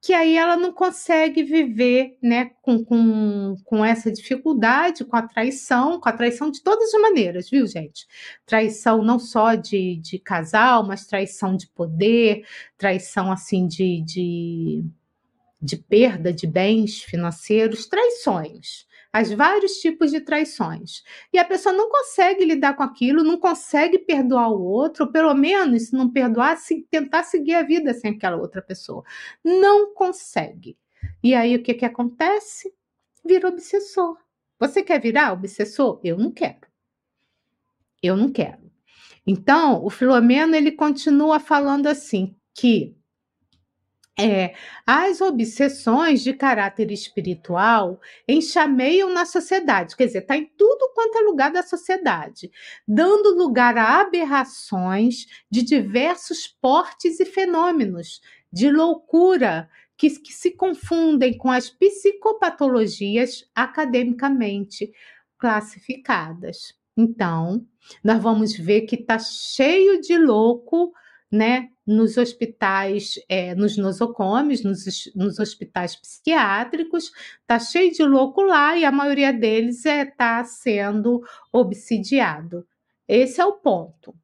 [0.00, 6.00] que aí ela não consegue viver né, com, com, com essa dificuldade, com a traição,
[6.00, 8.06] com a traição de todas as maneiras, viu, gente?
[8.46, 12.46] Traição não só de, de casal, mas traição de poder,
[12.78, 14.84] traição assim de, de
[15.66, 21.02] de perda de bens financeiros, traições, as vários tipos de traições.
[21.32, 25.34] E a pessoa não consegue lidar com aquilo, não consegue perdoar o outro, ou pelo
[25.34, 29.02] menos, se não perdoar, se tentar seguir a vida sem aquela outra pessoa.
[29.42, 30.78] Não consegue.
[31.22, 32.72] E aí o que, que acontece?
[33.24, 34.16] Vira obsessor.
[34.58, 36.00] Você quer virar obsessor?
[36.02, 36.66] Eu não quero.
[38.02, 38.70] Eu não quero.
[39.26, 42.95] Então, o Filomeno ele continua falando assim que
[44.18, 44.54] é,
[44.86, 51.20] as obsessões de caráter espiritual enxameiam na sociedade, quer dizer, está em tudo quanto é
[51.20, 52.50] lugar da sociedade,
[52.88, 61.36] dando lugar a aberrações de diversos portes e fenômenos, de loucura, que, que se confundem
[61.36, 64.90] com as psicopatologias academicamente
[65.38, 66.74] classificadas.
[66.96, 67.66] Então,
[68.02, 70.92] nós vamos ver que está cheio de louco,
[71.30, 71.68] né?
[71.86, 74.84] Nos hospitais, é, nos nosocomes, nos,
[75.14, 80.44] nos hospitais psiquiátricos, está cheio de louco lá e a maioria deles está é, tá
[80.44, 81.22] sendo
[81.52, 82.66] obsidiado.
[83.06, 84.14] Esse é o ponto.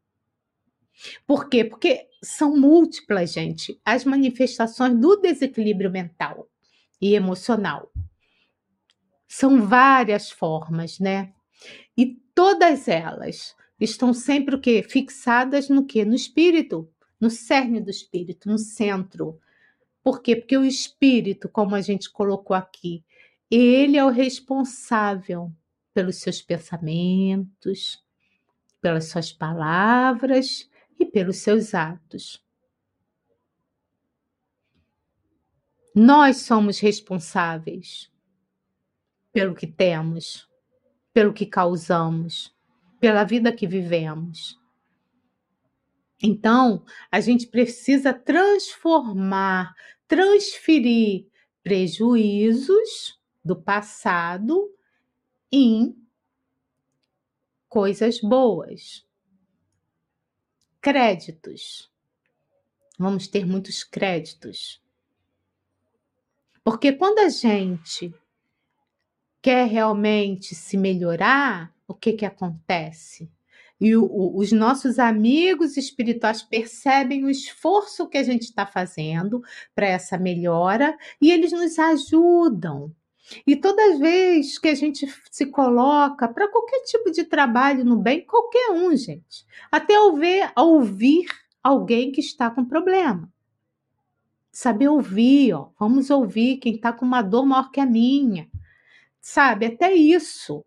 [1.27, 1.65] Por quê?
[1.65, 6.49] Porque são múltiplas, gente, as manifestações do desequilíbrio mental
[7.01, 7.93] e emocional.
[9.27, 11.33] São várias formas, né?
[11.97, 14.83] E todas elas estão sempre o quê?
[14.83, 16.05] Fixadas no quê?
[16.05, 16.89] No espírito,
[17.23, 19.41] no cerne do espírito, no centro.
[20.03, 20.35] Por quê?
[20.35, 23.05] Porque o espírito, como a gente colocou aqui,
[23.49, 25.53] ele é o responsável
[25.95, 28.05] pelos seus pensamentos,
[28.81, 30.68] pelas suas palavras
[30.99, 32.45] e pelos seus atos.
[35.95, 38.11] Nós somos responsáveis
[39.33, 40.49] pelo que temos,
[41.14, 42.53] pelo que causamos,
[42.99, 44.61] pela vida que vivemos.
[46.23, 49.75] Então, a gente precisa transformar,
[50.07, 51.27] transferir
[51.62, 54.73] prejuízos do passado
[55.51, 55.97] em
[57.68, 59.05] coisas boas.
[60.81, 61.91] Créditos.
[62.99, 64.81] Vamos ter muitos créditos.
[66.62, 68.14] Porque quando a gente
[69.41, 73.29] quer realmente se melhorar, o que, que acontece?
[73.83, 79.43] E o, os nossos amigos espirituais percebem o esforço que a gente está fazendo
[79.74, 82.95] para essa melhora e eles nos ajudam.
[83.45, 88.24] E toda vez que a gente se coloca para qualquer tipo de trabalho no bem,
[88.24, 91.26] qualquer um, gente, até ouvir, ouvir
[91.61, 93.28] alguém que está com problema.
[94.53, 98.49] Saber ouvir, ó, vamos ouvir quem está com uma dor maior que a minha
[99.22, 99.66] sabe?
[99.66, 100.64] Até isso.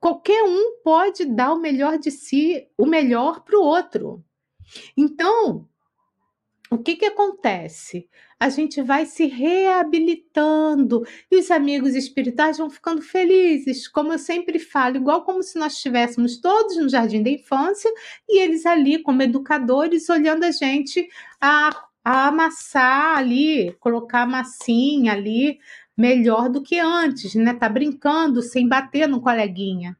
[0.00, 4.24] Qualquer um pode dar o melhor de si, o melhor para o outro.
[4.96, 5.68] Então,
[6.70, 8.08] o que, que acontece?
[8.38, 14.58] A gente vai se reabilitando e os amigos espirituais vão ficando felizes, como eu sempre
[14.58, 17.90] falo, igual como se nós estivéssemos todos no jardim da infância
[18.28, 21.08] e eles ali, como educadores, olhando a gente
[21.40, 21.70] a,
[22.04, 25.58] a amassar ali, colocar massinha ali
[25.98, 27.52] melhor do que antes, né?
[27.52, 29.98] Tá brincando sem bater no coleguinha,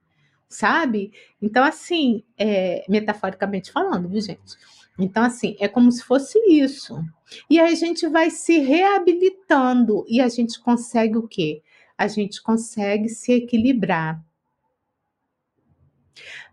[0.49, 1.13] sabe?
[1.43, 4.57] Então, assim, é, metaforicamente falando, viu, gente?
[4.97, 7.05] Então, assim, é como se fosse isso.
[7.51, 11.63] E aí a gente vai se reabilitando e a gente consegue o quê?
[11.97, 14.23] A gente consegue se equilibrar.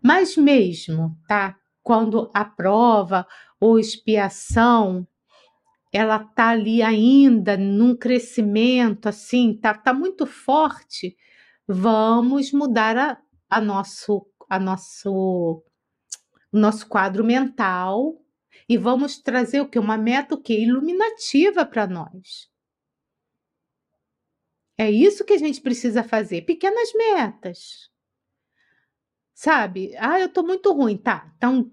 [0.02, 1.56] Mas mesmo, tá?
[1.84, 3.24] Quando a prova
[3.60, 5.06] ou expiação
[5.96, 11.16] ela tá ali ainda num crescimento assim, tá, tá muito forte,
[11.66, 13.18] vamos mudar a,
[13.48, 15.64] a nosso a nosso
[16.52, 18.20] nosso quadro mental
[18.68, 22.50] e vamos trazer o que uma meta o que iluminativa para nós.
[24.78, 27.90] É isso que a gente precisa fazer, pequenas metas.
[29.34, 29.94] Sabe?
[29.98, 31.32] Ah, eu tô muito ruim, tá?
[31.36, 31.70] Então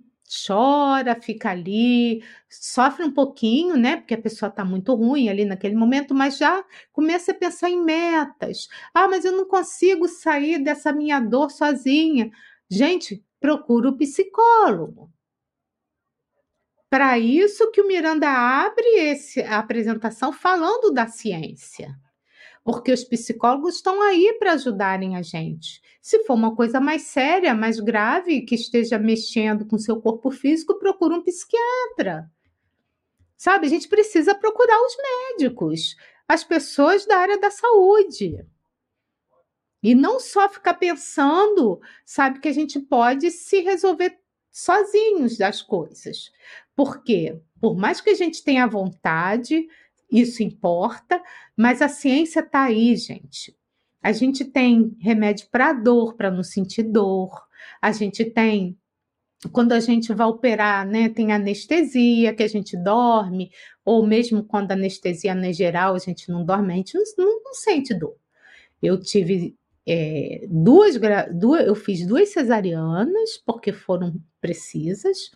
[0.47, 3.97] chora, fica ali, sofre um pouquinho, né?
[3.97, 7.83] Porque a pessoa está muito ruim ali naquele momento, mas já começa a pensar em
[7.83, 8.67] metas.
[8.93, 12.31] Ah, mas eu não consigo sair dessa minha dor sozinha.
[12.69, 15.11] Gente, procura o psicólogo.
[16.89, 21.97] Para isso que o Miranda abre esse, a apresentação falando da ciência.
[22.63, 25.81] Porque os psicólogos estão aí para ajudarem a gente.
[26.01, 30.79] Se for uma coisa mais séria, mais grave, que esteja mexendo com seu corpo físico,
[30.79, 32.31] procura um psiquiatra.
[33.35, 35.97] Sabe, a gente precisa procurar os médicos,
[36.27, 38.45] as pessoas da área da saúde.
[39.81, 44.17] E não só ficar pensando, sabe, que a gente pode se resolver
[44.49, 46.31] sozinhos das coisas.
[46.73, 47.41] Por quê?
[47.59, 49.67] Por mais que a gente tenha vontade,
[50.13, 51.21] isso importa,
[51.57, 53.55] mas a ciência está aí, gente.
[54.01, 57.31] A gente tem remédio para dor, para não sentir dor.
[57.81, 58.77] A gente tem
[59.51, 63.51] quando a gente vai operar, né, tem anestesia, que a gente dorme,
[63.83, 67.03] ou mesmo quando a anestesia não é geral, a gente não dorme, a gente não,
[67.17, 68.15] não, não sente dor.
[68.81, 69.55] Eu tive
[69.85, 70.95] é, duas,
[71.33, 75.31] duas, eu fiz duas cesarianas, porque foram precisas.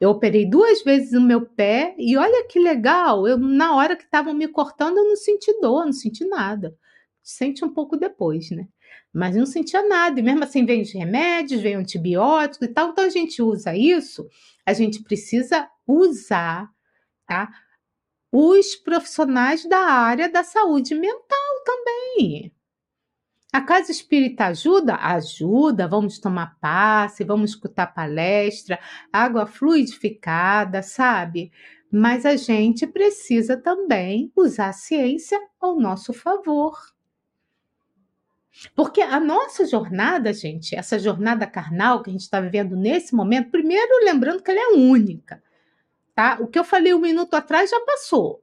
[0.00, 4.04] Eu operei duas vezes no meu pé, e olha que legal, eu, na hora que
[4.04, 6.76] estavam me cortando, eu não senti dor, não senti nada
[7.28, 8.66] sente um pouco depois, né?
[9.12, 13.04] Mas não sentia nada, e mesmo assim vem os remédios, vem antibióticos e tal, então
[13.04, 14.26] a gente usa isso,
[14.64, 16.70] a gente precisa usar,
[17.26, 17.50] tá?
[18.30, 22.52] os profissionais da área da saúde mental também.
[23.52, 24.96] A casa espírita ajuda?
[24.96, 25.88] Ajuda.
[25.88, 28.78] Vamos tomar passe, vamos escutar palestra,
[29.12, 31.50] água fluidificada, sabe?
[31.90, 36.76] Mas a gente precisa também usar a ciência ao nosso favor.
[38.74, 43.50] Porque a nossa jornada, gente, essa jornada carnal que a gente está vivendo nesse momento,
[43.50, 45.42] primeiro lembrando que ela é única,
[46.14, 46.38] tá?
[46.40, 48.42] O que eu falei um minuto atrás já passou.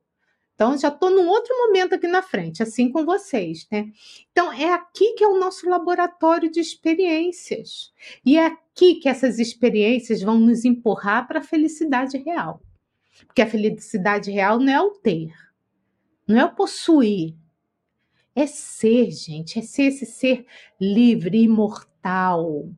[0.55, 3.91] Então, já estou num outro momento aqui na frente, assim com vocês, né?
[4.31, 7.93] Então, é aqui que é o nosso laboratório de experiências.
[8.25, 12.61] E é aqui que essas experiências vão nos empurrar para a felicidade real.
[13.27, 15.33] Porque a felicidade real não é o ter,
[16.25, 17.35] não é o possuir,
[18.33, 20.45] é ser, gente, é ser esse ser
[20.79, 22.69] livre, imortal.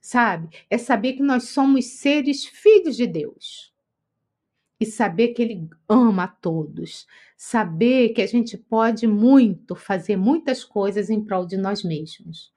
[0.00, 0.48] Sabe?
[0.68, 3.69] É saber que nós somos seres filhos de Deus.
[4.80, 7.06] E saber que Ele ama a todos.
[7.36, 12.50] Saber que a gente pode muito, fazer muitas coisas em prol de nós mesmos.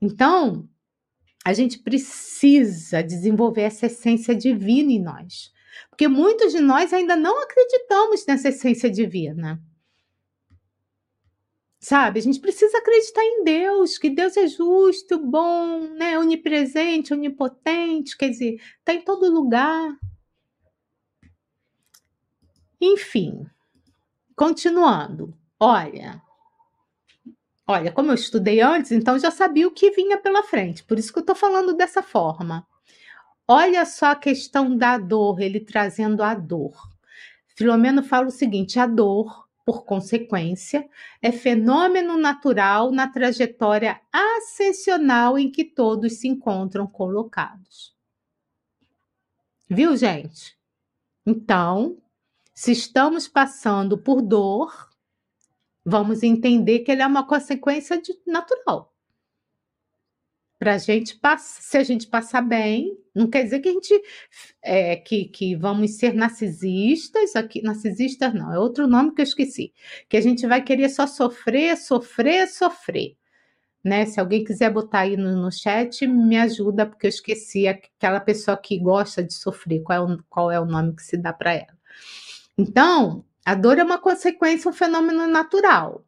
[0.00, 0.68] Então,
[1.44, 5.52] a gente precisa desenvolver essa essência divina em nós.
[5.90, 9.62] Porque muitos de nós ainda não acreditamos nessa essência divina.
[11.80, 12.18] Sabe?
[12.18, 16.18] A gente precisa acreditar em Deus, que Deus é justo, bom, né?
[16.18, 19.96] onipresente, onipotente, quer dizer, está em todo lugar.
[22.80, 23.46] Enfim,
[24.36, 25.36] continuando.
[25.58, 26.22] Olha,
[27.66, 31.12] olha, como eu estudei antes, então já sabia o que vinha pela frente, por isso
[31.12, 32.66] que eu estou falando dessa forma.
[33.46, 36.76] Olha só a questão da dor, ele trazendo a dor.
[37.56, 40.88] Filomeno fala o seguinte: a dor por consequência,
[41.20, 47.94] é fenômeno natural na trajetória ascensional em que todos se encontram colocados.
[49.68, 50.56] Viu, gente?
[51.26, 51.98] Então,
[52.58, 54.90] se estamos passando por dor,
[55.84, 58.92] vamos entender que ele é uma consequência de, natural
[60.58, 64.02] para a gente passar, se a gente passar bem, não quer dizer que a gente
[64.60, 69.72] é, que, que vamos ser narcisistas, aqui, narcisistas não, é outro nome que eu esqueci,
[70.08, 73.16] que a gente vai querer só sofrer, sofrer, sofrer.
[73.84, 74.04] Né?
[74.04, 78.56] Se alguém quiser botar aí no, no chat, me ajuda, porque eu esqueci aquela pessoa
[78.56, 81.54] que gosta de sofrer, qual é o, qual é o nome que se dá para
[81.54, 81.78] ela.
[82.58, 86.04] Então, a dor é uma consequência, um fenômeno natural,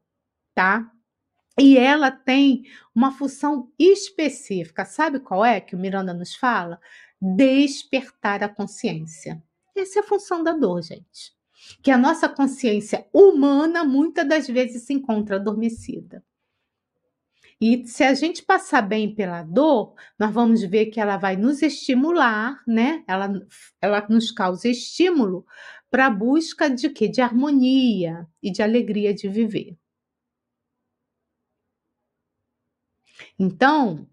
[0.52, 0.90] tá?
[1.56, 4.84] E ela tem uma função específica.
[4.84, 6.80] Sabe qual é que o Miranda nos fala?
[7.20, 9.40] Despertar a consciência.
[9.76, 11.32] Essa é a função da dor, gente.
[11.82, 16.24] Que a nossa consciência humana muitas das vezes se encontra adormecida.
[17.60, 21.60] E se a gente passar bem pela dor, nós vamos ver que ela vai nos
[21.60, 23.04] estimular, né?
[23.06, 23.30] Ela,
[23.82, 25.44] ela nos causa estímulo
[25.90, 27.08] para a busca de quê?
[27.08, 29.76] De harmonia e de alegria de viver.
[33.38, 34.06] Então,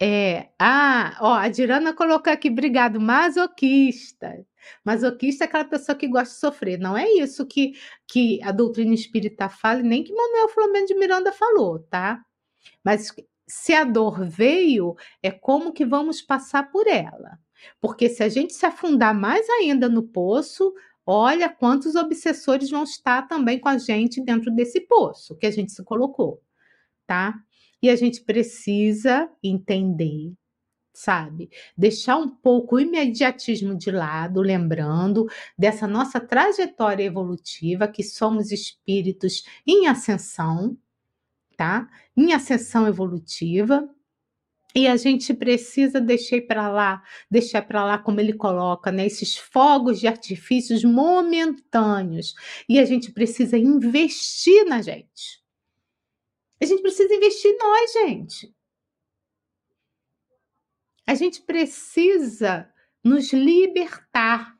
[0.00, 4.44] é, ah, ó, a Dirana colocou aqui, obrigado, masoquista.
[4.84, 6.78] Masoquista é aquela pessoa que gosta de sofrer.
[6.78, 7.72] Não é isso que,
[8.06, 12.24] que a doutrina espírita fala, nem que Manuel Flamengo de Miranda falou, tá?
[12.84, 13.14] Mas
[13.46, 17.38] se a dor veio, é como que vamos passar por ela.
[17.80, 20.72] Porque se a gente se afundar mais ainda no poço,
[21.06, 25.72] olha quantos obsessores vão estar também com a gente dentro desse poço que a gente
[25.72, 26.42] se colocou,
[27.06, 27.34] tá?
[27.82, 30.32] E a gente precisa entender,
[30.92, 31.50] sabe?
[31.76, 35.26] Deixar um pouco o imediatismo de lado, lembrando
[35.58, 40.78] dessa nossa trajetória evolutiva, que somos espíritos em ascensão,
[41.56, 41.88] tá?
[42.16, 43.88] Em ascensão evolutiva.
[44.74, 49.36] E a gente precisa deixar para lá, deixar para lá como ele coloca, né, esses
[49.36, 52.34] fogos de artifícios momentâneos.
[52.68, 55.44] E a gente precisa investir na gente.
[56.60, 58.54] A gente precisa investir em nós, gente.
[61.06, 62.68] A gente precisa
[63.04, 64.56] nos libertar,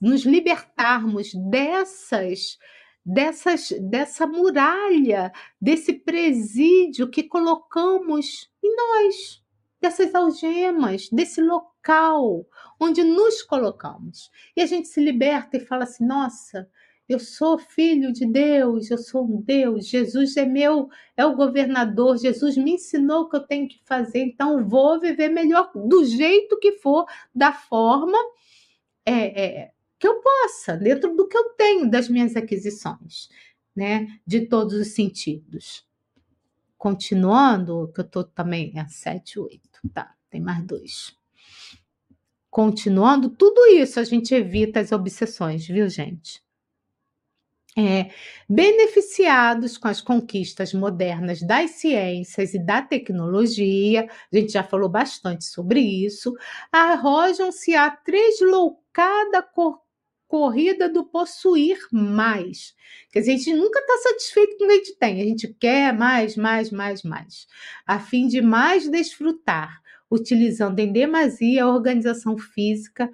[0.00, 2.58] nos libertarmos dessas
[3.04, 9.42] dessas dessa muralha, desse presídio que colocamos em nós,
[9.80, 12.46] dessas algemas, desse local
[12.80, 14.30] onde nos colocamos.
[14.56, 16.68] E a gente se liberta e fala assim: "Nossa,
[17.08, 22.16] eu sou filho de Deus, eu sou um Deus, Jesus é meu, é o governador,
[22.16, 26.58] Jesus me ensinou o que eu tenho que fazer, então vou viver melhor do jeito
[26.58, 28.16] que for, da forma
[29.04, 29.72] é, é,
[30.02, 33.28] que eu possa, dentro do que eu tenho, das minhas aquisições,
[33.74, 34.08] né?
[34.26, 35.86] De todos os sentidos.
[36.76, 39.60] Continuando, que eu estou também, é 7, 8,
[39.94, 41.16] tá, tem mais dois.
[42.50, 46.42] continuando, tudo isso a gente evita as obsessões, viu, gente?
[47.78, 48.10] É,
[48.48, 55.44] beneficiados com as conquistas modernas das ciências e da tecnologia, a gente já falou bastante
[55.44, 56.34] sobre isso,
[56.72, 59.42] arrojam-se a tresloucada
[60.32, 62.74] corrida do possuir mais.
[63.12, 65.54] Quer dizer, a gente nunca está satisfeito com o que a gente tem, a gente
[65.60, 67.46] quer mais, mais, mais, mais,
[67.86, 73.12] a fim de mais desfrutar, utilizando em demasia a organização física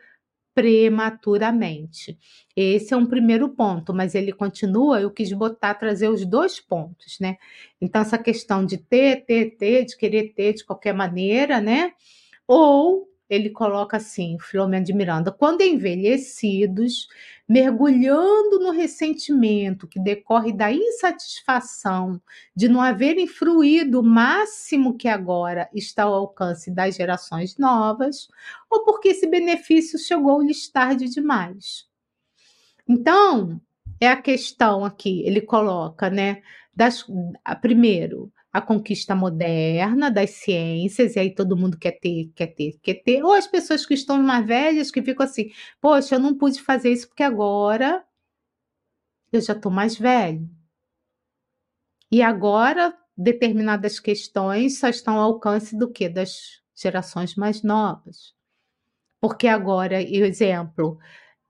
[0.55, 2.17] prematuramente.
[2.55, 7.19] Esse é um primeiro ponto, mas ele continua, eu quis botar, trazer os dois pontos,
[7.21, 7.37] né?
[7.81, 11.91] Então, essa questão de ter, ter, ter, de querer ter de qualquer maneira, né?
[12.47, 17.09] Ou ele coloca assim, Filomeno de Miranda, quando envelhecidos,
[17.49, 22.21] mergulhando no ressentimento que decorre da insatisfação
[22.55, 28.29] de não haverem fruído o máximo que agora está ao alcance das gerações novas,
[28.71, 31.87] ou porque esse benefício chegou-lhes tarde demais.
[32.89, 33.61] Então,
[34.01, 36.43] é a questão aqui, ele coloca, né,
[36.75, 37.05] das,
[37.61, 42.95] primeiro, a conquista moderna das ciências, e aí todo mundo quer ter, quer ter, quer
[42.95, 46.61] ter, ou as pessoas que estão mais velhas que ficam assim, poxa, eu não pude
[46.61, 48.05] fazer isso porque agora
[49.33, 50.49] eu já estou mais velho.
[52.11, 56.09] E agora determinadas questões só estão ao alcance do que?
[56.09, 58.35] Das gerações mais novas.
[59.21, 60.99] Porque agora, exemplo,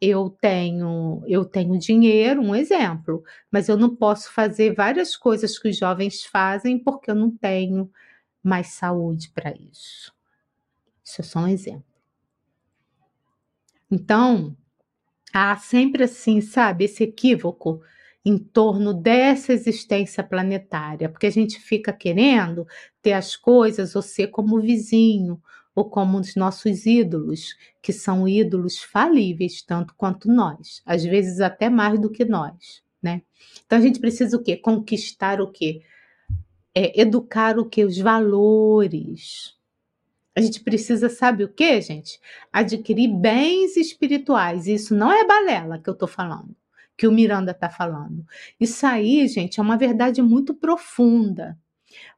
[0.01, 5.68] eu tenho eu tenho dinheiro, um exemplo, mas eu não posso fazer várias coisas que
[5.68, 7.90] os jovens fazem porque eu não tenho
[8.42, 10.12] mais saúde para isso.
[11.05, 11.84] Isso é só um exemplo.
[13.90, 14.57] Então,
[15.32, 17.80] há sempre assim, sabe, esse equívoco
[18.24, 22.66] em torno dessa existência planetária, porque a gente fica querendo
[23.01, 25.42] ter as coisas ou ser como o vizinho,
[25.79, 31.70] ou como os nossos ídolos, que são ídolos falíveis tanto quanto nós, às vezes até
[31.70, 33.22] mais do que nós, né?
[33.64, 34.57] Então a gente precisa o quê?
[34.57, 35.83] Conquistar o quê?
[36.74, 37.85] É, educar o quê?
[37.85, 39.57] Os valores.
[40.35, 42.18] A gente precisa, sabe o quê, gente?
[42.53, 44.66] Adquirir bens espirituais.
[44.66, 46.57] Isso não é balela que eu tô falando,
[46.97, 48.26] que o Miranda tá falando.
[48.59, 51.57] Isso aí, gente, é uma verdade muito profunda.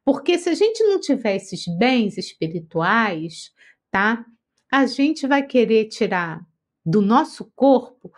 [0.05, 3.53] Porque se a gente não tiver esses bens espirituais,
[3.91, 4.25] tá?
[4.71, 6.41] A gente vai querer tirar
[6.85, 8.13] do nosso corpo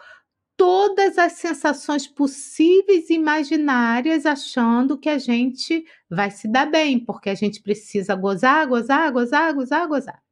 [0.56, 7.30] todas as sensações possíveis e imaginárias, achando que a gente vai se dar bem, porque
[7.30, 10.22] a gente precisa gozar, gozar, gozar, gozar, gozar.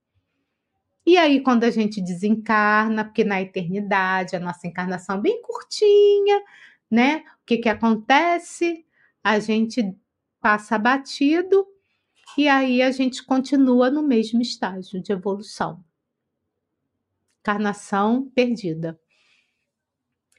[1.06, 6.40] E aí, quando a gente desencarna, porque na eternidade a nossa encarnação é bem curtinha,
[6.90, 7.24] né?
[7.42, 8.84] O que, que acontece?
[9.24, 9.96] A gente
[10.40, 11.66] passa batido
[12.36, 15.84] e aí a gente continua no mesmo estágio de evolução.
[17.42, 18.98] Carnação perdida.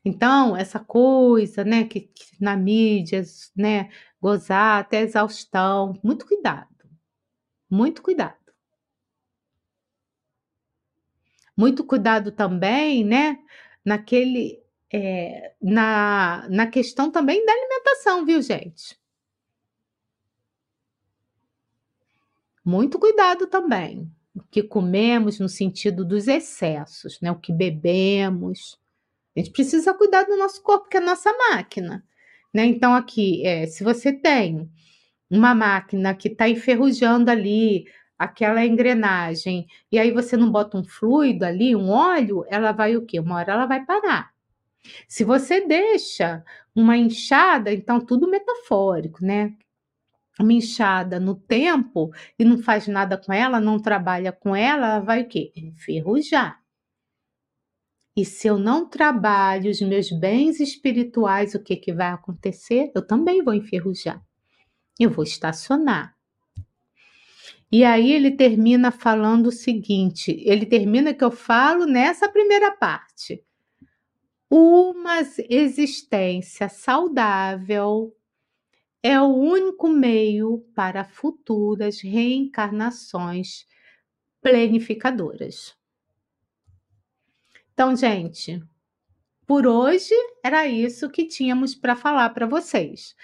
[0.04, 3.24] Então, essa coisa, né, que, que na mídia,
[3.56, 3.89] né,
[4.20, 6.68] gozar até exaustão, muito cuidado.
[7.70, 8.38] Muito cuidado.
[11.56, 13.38] Muito cuidado também, né,
[13.86, 19.01] naquele, é, na, na questão também da alimentação, viu, gente?
[22.64, 24.09] Muito cuidado também.
[24.36, 27.32] O que comemos no sentido dos excessos, né?
[27.32, 28.80] O que bebemos.
[29.36, 32.03] A gente precisa cuidar do nosso corpo, que é a nossa máquina.
[32.53, 32.66] Né?
[32.66, 34.70] Então, aqui, é, se você tem
[35.30, 37.86] uma máquina que está enferrujando ali,
[38.20, 43.05] aquela engrenagem, e aí você não bota um fluido ali, um óleo, ela vai o
[43.05, 43.20] quê?
[43.20, 44.32] Uma hora ela vai parar.
[45.07, 46.43] Se você deixa
[46.76, 49.53] uma enxada, então tudo metafórico, né?
[50.40, 55.00] Uma inchada no tempo e não faz nada com ela, não trabalha com ela, ela
[55.00, 55.52] vai o quê?
[55.56, 56.62] Enferrujar.
[58.16, 62.92] E se eu não trabalho os meus bens espirituais, o que, que vai acontecer?
[62.94, 64.22] Eu também vou enferrujar.
[65.00, 66.16] Eu vou estacionar.
[67.72, 73.42] E aí ele termina falando o seguinte: ele termina que eu falo nessa primeira parte.
[74.50, 78.14] Uma existência saudável
[79.04, 83.66] é o único meio para futuras reencarnações
[84.42, 85.76] planificadoras.
[87.74, 88.62] Então, gente,
[89.48, 90.14] por hoje
[90.44, 93.16] era isso que tínhamos para falar para vocês.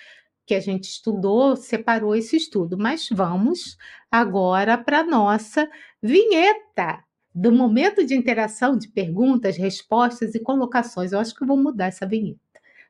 [0.45, 3.77] Que a gente estudou, separou esse estudo, mas vamos
[4.09, 5.69] agora para nossa
[6.01, 7.03] vinheta
[7.35, 11.11] do momento de interação de perguntas, respostas e colocações.
[11.11, 12.39] Eu acho que vou mudar essa vinheta.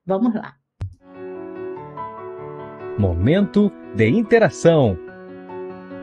[0.06, 0.58] Vamos lá.
[2.98, 4.98] Momento de interação.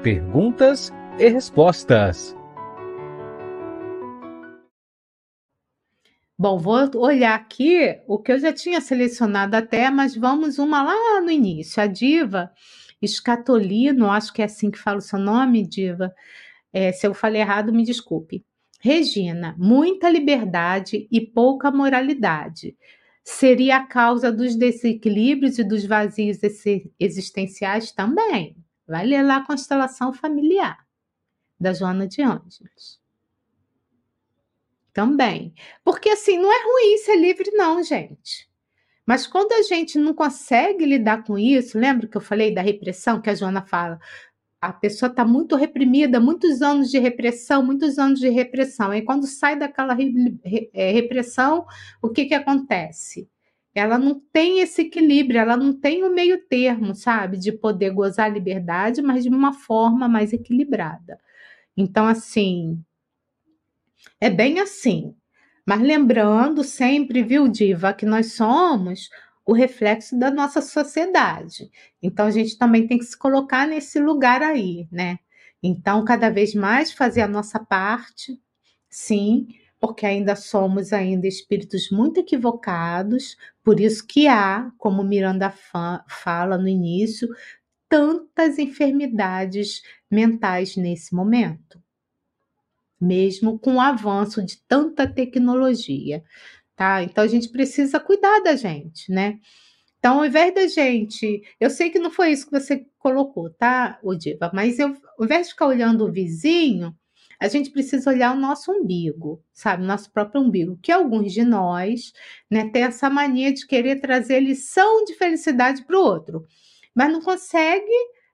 [0.01, 2.37] Perguntas e respostas.
[6.39, 11.21] Bom, vou olhar aqui o que eu já tinha selecionado até, mas vamos uma lá
[11.21, 11.83] no início.
[11.83, 12.53] A diva
[13.03, 16.15] Escatolino, acho que é assim que fala o seu nome, diva.
[16.73, 18.45] É, se eu falei errado, me desculpe.
[18.81, 22.77] Regina, muita liberdade e pouca moralidade.
[23.25, 26.39] Seria a causa dos desequilíbrios e dos vazios
[27.01, 28.55] existenciais também.
[28.87, 30.87] Vai ler lá a constelação familiar
[31.59, 33.01] da Joana de Ângeles.
[34.93, 35.55] Também.
[35.83, 38.49] Porque assim, não é ruim ser livre, não, gente.
[39.07, 43.21] Mas quando a gente não consegue lidar com isso, lembra que eu falei da repressão
[43.21, 43.99] que a Joana fala?
[44.65, 48.91] A pessoa está muito reprimida, muitos anos de repressão, muitos anos de repressão.
[48.91, 49.95] Aí quando sai daquela
[50.73, 51.67] é, repressão,
[52.01, 53.29] o que, que acontece?
[53.75, 57.37] Ela não tem esse equilíbrio, ela não tem o meio termo, sabe?
[57.37, 61.19] De poder gozar a liberdade, mas de uma forma mais equilibrada.
[61.77, 62.83] Então, assim,
[64.21, 65.15] é bem assim.
[65.67, 69.11] Mas lembrando sempre, viu, Diva, que nós somos
[69.47, 71.71] o reflexo da nossa sociedade.
[72.03, 75.19] Então, a gente também tem que se colocar nesse lugar aí, né?
[75.63, 78.41] Então, cada vez mais fazer a nossa parte,
[78.89, 79.49] sim,
[79.81, 85.51] porque ainda somos ainda espíritos muito equivocados, por isso que há, como Miranda
[86.09, 87.29] fala no início,
[87.89, 91.83] tantas enfermidades mentais nesse momento,
[93.01, 96.25] mesmo com o avanço de tanta tecnologia,
[96.77, 97.03] tá?
[97.03, 99.39] Então a gente precisa cuidar da gente, né?
[99.99, 103.99] Então, ao invés da gente, eu sei que não foi isso que você colocou, tá,
[104.03, 104.51] Odiva?
[104.53, 106.95] Mas eu, ao invés de ficar olhando o vizinho,
[107.41, 109.83] a gente precisa olhar o nosso umbigo, sabe?
[109.85, 112.13] Nosso próprio umbigo, que alguns de nós,
[112.51, 116.45] né, tem essa mania de querer trazer lição de felicidade para o outro,
[116.95, 117.91] mas não consegue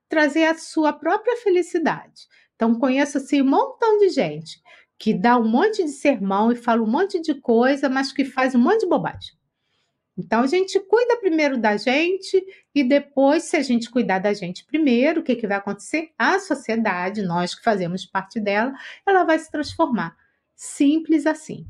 [0.08, 2.26] trazer a sua própria felicidade.
[2.56, 4.60] Então, conheço assim um montão de gente
[5.00, 8.54] que dá um monte de sermão e fala um monte de coisa, mas que faz
[8.54, 9.32] um monte de bobagem.
[10.16, 12.44] Então, a gente cuida primeiro da gente
[12.74, 16.10] e depois, se a gente cuidar da gente primeiro, o que, que vai acontecer?
[16.18, 18.74] A sociedade, nós que fazemos parte dela,
[19.06, 20.14] ela vai se transformar.
[20.54, 21.66] Simples assim.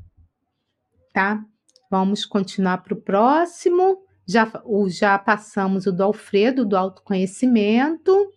[1.14, 1.40] Tá?
[1.88, 4.02] Vamos continuar para o próximo.
[4.26, 8.32] Já, o, já passamos o do Alfredo, do autoconhecimento.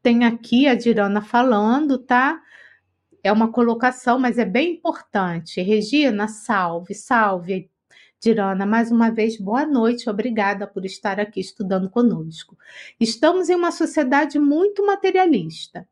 [0.00, 2.40] Tem aqui a Dirana falando, tá?
[3.22, 5.60] É uma colocação, mas é bem importante.
[5.60, 7.70] Regina, salve, salve.
[8.22, 12.56] Dirana, mais uma vez, boa noite, obrigada por estar aqui estudando conosco.
[12.98, 15.88] Estamos em uma sociedade muito materialista.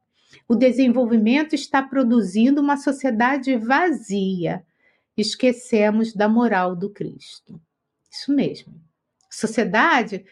[0.46, 4.62] O desenvolvimento está produzindo uma sociedade vazia.
[5.16, 7.58] Esquecemos da moral do Cristo.
[8.10, 8.74] Isso mesmo.
[9.30, 10.24] Sociedade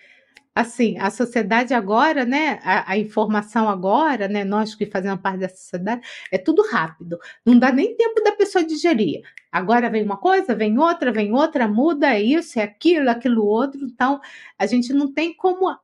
[0.56, 5.50] assim, a sociedade agora, né, a, a, informação agora, né, nós que fazemos parte da
[5.50, 6.00] sociedade,
[6.32, 9.20] é tudo rápido, não dá nem tempo da pessoa digerir.
[9.52, 14.18] Agora vem uma coisa, vem outra, vem outra, muda isso, é aquilo, aquilo outro, então
[14.58, 15.76] a gente não tem como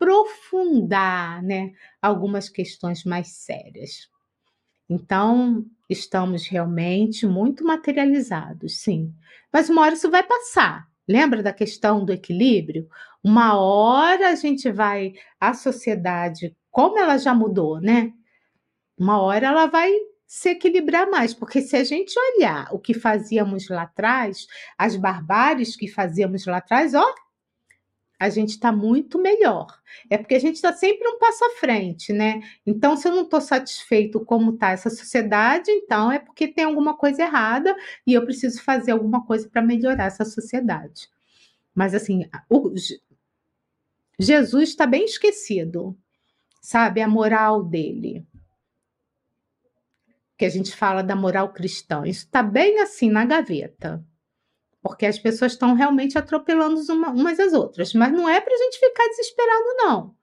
[0.00, 1.72] aprofundar, né,
[2.02, 4.10] algumas questões mais sérias.
[4.90, 9.14] Então, estamos realmente muito materializados, sim.
[9.52, 10.91] Mas uma hora isso vai passar.
[11.12, 12.88] Lembra da questão do equilíbrio?
[13.22, 18.10] Uma hora a gente vai, a sociedade, como ela já mudou, né?
[18.98, 19.92] Uma hora ela vai
[20.26, 24.46] se equilibrar mais, porque se a gente olhar o que fazíamos lá atrás,
[24.78, 27.04] as barbáries que fazíamos lá atrás, ó,
[28.22, 29.66] a gente está muito melhor.
[30.08, 32.40] É porque a gente está sempre um passo à frente, né?
[32.64, 36.96] Então, se eu não estou satisfeito como está essa sociedade, então é porque tem alguma
[36.96, 37.74] coisa errada
[38.06, 41.08] e eu preciso fazer alguma coisa para melhorar essa sociedade.
[41.74, 42.72] Mas assim, o,
[44.20, 45.98] Jesus está bem esquecido,
[46.60, 47.00] sabe?
[47.02, 48.24] A moral dele.
[50.38, 52.04] Que a gente fala da moral cristã.
[52.06, 54.00] Isso está bem assim na gaveta.
[54.82, 57.94] Porque as pessoas estão realmente atropelando uma, umas às outras.
[57.94, 60.14] Mas não é para a gente ficar desesperado, não.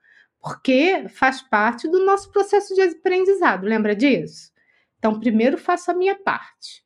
[0.41, 3.65] Porque faz parte do nosso processo de aprendizado.
[3.65, 4.51] Lembra disso?
[4.97, 6.83] Então, primeiro faço a minha parte.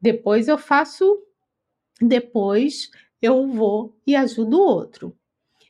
[0.00, 1.22] Depois eu faço.
[2.00, 2.90] Depois
[3.20, 5.16] eu vou e ajudo o outro.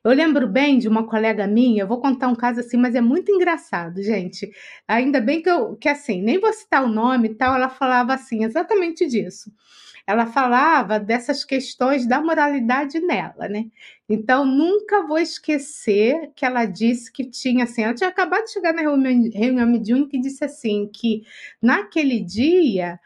[0.05, 3.01] Eu lembro bem de uma colega minha, eu vou contar um caso assim, mas é
[3.01, 4.51] muito engraçado, gente.
[4.89, 8.12] Ainda bem que eu, que assim, nem vou citar o nome e tal, ela falava
[8.12, 9.52] assim, exatamente disso.
[10.07, 13.66] Ela falava dessas questões da moralidade nela, né?
[14.09, 18.73] Então, nunca vou esquecer que ela disse que tinha assim, ela tinha acabado de chegar
[18.73, 21.23] na reunião, reunião mediúnica e disse assim, que
[21.61, 22.99] naquele dia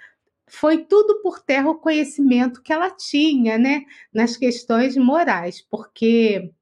[0.48, 3.82] foi tudo por terra o conhecimento que ela tinha, né,
[4.12, 6.52] nas questões morais, porque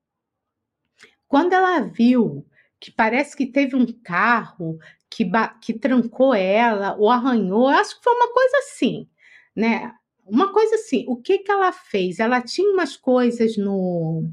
[1.29, 2.47] quando ela viu
[2.81, 4.79] que parece que teve um carro
[5.09, 5.25] que,
[5.61, 9.09] que trancou ela ou arranhou, acho que foi uma coisa assim,
[9.57, 9.95] né?
[10.27, 12.19] Uma coisa assim, o que que ela fez?
[12.19, 14.31] Ela tinha umas coisas no.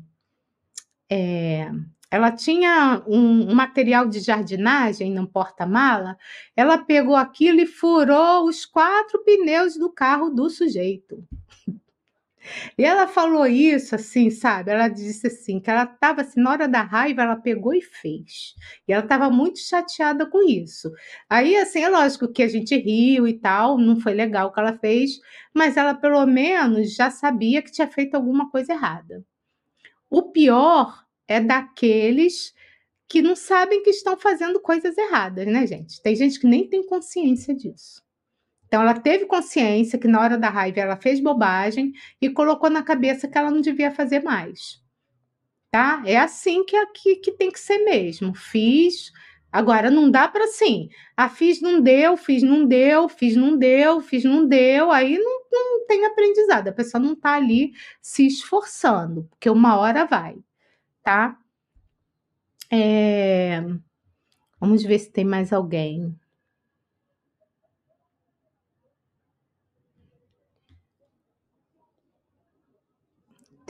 [1.10, 1.70] É,
[2.10, 6.18] ela tinha um, um, material de jardinagem no porta-mala,
[6.56, 11.24] ela pegou aquilo e furou os quatro pneus do carro do sujeito.
[12.78, 14.72] E ela falou isso assim, sabe?
[14.72, 18.56] Ela disse assim, que ela estava assim, na hora da raiva, ela pegou e fez.
[18.88, 20.92] E ela estava muito chateada com isso.
[21.30, 24.60] Aí, assim, é lógico que a gente riu e tal, não foi legal o que
[24.60, 25.20] ela fez,
[25.54, 29.24] mas ela pelo menos já sabia que tinha feito alguma coisa errada.
[30.10, 32.54] O pior é daqueles
[33.08, 36.02] que não sabem que estão fazendo coisas erradas, né, gente?
[36.02, 38.02] Tem gente que nem tem consciência disso.
[38.72, 41.92] Então, ela teve consciência que na hora da raiva ela fez bobagem
[42.22, 44.82] e colocou na cabeça que ela não devia fazer mais.
[45.70, 46.02] Tá?
[46.06, 48.34] É assim que, que, que tem que ser mesmo.
[48.34, 49.12] Fiz,
[49.52, 50.88] Agora, não dá para assim,
[51.18, 55.42] ah, fiz, não deu, fiz, não deu, fiz, não deu, fiz, não deu, aí não,
[55.52, 60.38] não tem aprendizado, a pessoa não está ali se esforçando, porque uma hora vai,
[61.04, 61.38] tá?
[62.72, 63.62] É...
[64.58, 66.18] Vamos ver se tem mais alguém.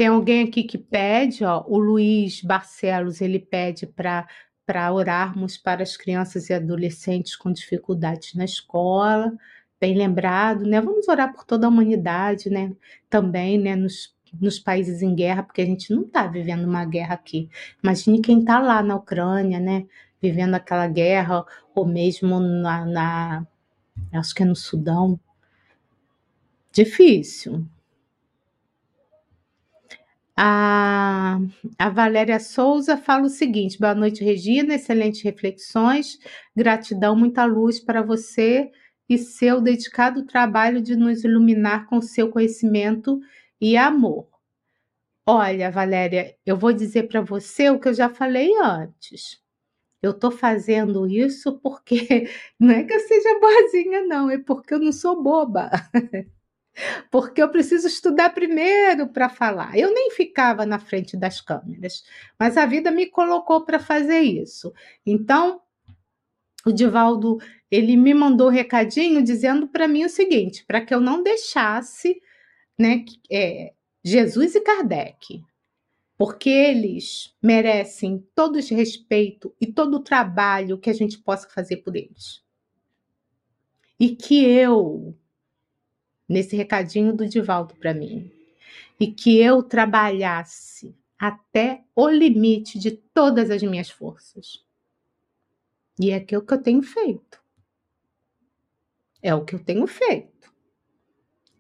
[0.02, 4.28] Tem alguém aqui que pede, ó, o Luiz Barcelos, ele pede para
[4.66, 9.32] para orarmos para as crianças e adolescentes com dificuldades na escola.
[9.80, 10.82] Bem lembrado, né?
[10.82, 12.74] Vamos orar por toda a humanidade, né?
[13.12, 13.76] Também, né?
[13.76, 17.48] Nos, nos países em guerra, porque a gente não está vivendo uma guerra aqui.
[17.84, 19.86] Imagine quem está lá na Ucrânia, né?
[20.20, 21.46] Vivendo aquela guerra,
[21.76, 23.48] ou mesmo na, na
[24.14, 25.20] acho que é no Sudão.
[26.74, 27.68] Difícil,
[30.44, 31.40] a,
[31.78, 36.18] a Valéria Souza fala o seguinte: boa noite, Regina, excelentes reflexões,
[36.56, 38.72] gratidão, muita luz para você
[39.08, 43.20] e seu dedicado trabalho de nos iluminar com seu conhecimento
[43.60, 44.28] e amor.
[45.28, 49.40] Olha, Valéria, eu vou dizer para você o que eu já falei antes.
[50.02, 52.28] Eu estou fazendo isso porque
[52.60, 55.70] não é que eu seja boazinha, não, é porque eu não sou boba.
[57.10, 59.78] porque eu preciso estudar primeiro para falar.
[59.78, 62.04] Eu nem ficava na frente das câmeras,
[62.40, 64.74] mas a vida me colocou para fazer isso.
[65.06, 65.62] Então,
[66.66, 67.40] o Divaldo,
[67.70, 72.22] ele me mandou um recadinho dizendo para mim o seguinte, para que eu não deixasse,
[72.78, 73.74] né, é,
[74.04, 75.44] Jesus e Kardec,
[76.18, 81.78] porque eles merecem todo o respeito e todo o trabalho que a gente possa fazer
[81.78, 82.44] por eles.
[84.00, 85.16] E que eu
[86.32, 88.32] nesse recadinho do Divaldo para mim.
[89.00, 94.64] E que eu trabalhasse até o limite de todas as minhas forças.
[96.00, 97.42] E é aquilo que eu tenho feito.
[99.22, 100.51] É o que eu tenho feito.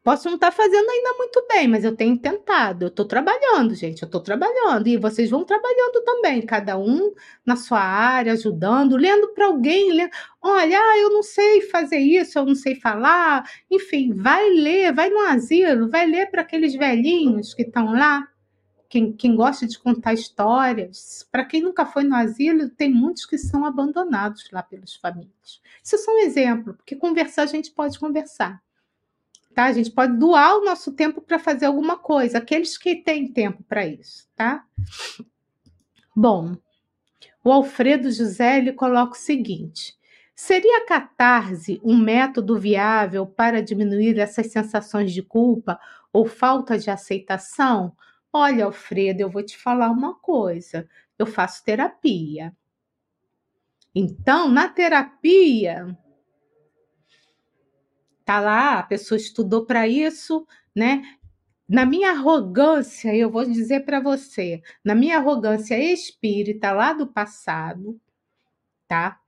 [0.03, 2.86] Posso não estar tá fazendo ainda muito bem, mas eu tenho tentado.
[2.86, 4.02] Eu estou trabalhando, gente.
[4.02, 4.88] Eu estou trabalhando.
[4.88, 7.14] E vocês vão trabalhando também, cada um
[7.45, 9.91] na sua área, ajudando, lendo para alguém.
[9.91, 10.10] Lendo.
[10.41, 13.48] Olha, ah, eu não sei fazer isso, eu não sei falar.
[13.69, 18.28] Enfim, vai ler, vai no asilo, vai ler para aqueles velhinhos que estão lá.
[18.90, 21.28] Quem, quem gosta de contar histórias.
[21.32, 25.61] Para quem nunca foi no asilo, tem muitos que são abandonados lá pelas famílias.
[25.84, 28.61] Isso é só um exemplo, porque conversar a gente pode conversar
[29.53, 29.65] tá?
[29.65, 33.64] A gente pode doar o nosso tempo para fazer alguma coisa, aqueles que têm tempo
[33.64, 34.65] para isso, tá?
[36.15, 36.57] Bom,
[37.44, 39.95] o Alfredo José ele coloca o seguinte:
[40.36, 45.80] seria a catarse um método viável para diminuir essas sensações de culpa
[46.11, 47.95] ou falta de aceitação?
[48.34, 50.88] Olha, Alfredo, eu vou te falar uma coisa.
[51.18, 52.56] Eu faço terapia.
[53.94, 55.98] Então, na terapia,
[58.31, 61.01] tá lá, a pessoa estudou para isso, né?
[61.67, 67.99] Na minha arrogância, eu vou dizer para você, na minha arrogância espírita lá do passado,
[68.87, 69.19] tá?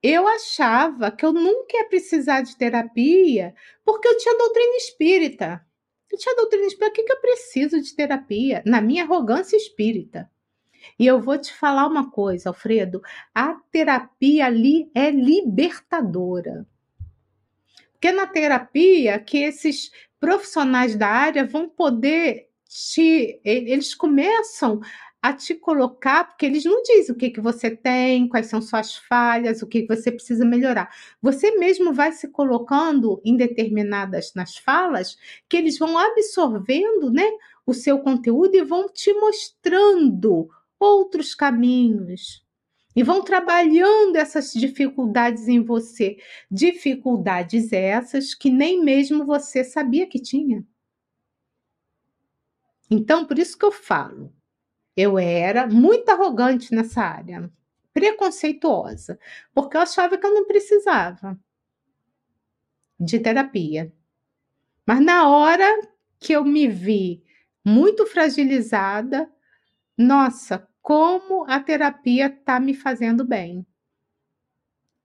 [0.00, 5.66] Eu achava que eu nunca ia precisar de terapia porque eu tinha doutrina espírita.
[6.10, 8.62] Eu tinha doutrina espírita, o que, que eu preciso de terapia?
[8.64, 10.30] Na minha arrogância espírita.
[10.96, 13.02] E eu vou te falar uma coisa, Alfredo:
[13.34, 16.66] a terapia ali é libertadora.
[18.02, 23.40] Porque na terapia que esses profissionais da área vão poder te.
[23.44, 24.80] Eles começam
[25.22, 28.96] a te colocar, porque eles não dizem o que, que você tem, quais são suas
[28.96, 30.92] falhas, o que, que você precisa melhorar.
[31.22, 35.16] Você mesmo vai se colocando em determinadas nas falas
[35.48, 37.30] que eles vão absorvendo né,
[37.64, 42.44] o seu conteúdo e vão te mostrando outros caminhos,
[42.94, 46.18] e vão trabalhando essas dificuldades em você.
[46.50, 50.64] Dificuldades essas que nem mesmo você sabia que tinha.
[52.90, 54.32] Então, por isso que eu falo,
[54.96, 57.50] eu era muito arrogante nessa área,
[57.92, 59.18] preconceituosa,
[59.54, 61.38] porque eu achava que eu não precisava
[63.00, 63.92] de terapia.
[64.86, 65.66] Mas na hora
[66.20, 67.24] que eu me vi
[67.64, 69.30] muito fragilizada,
[69.96, 73.64] nossa, como a terapia está me fazendo bem.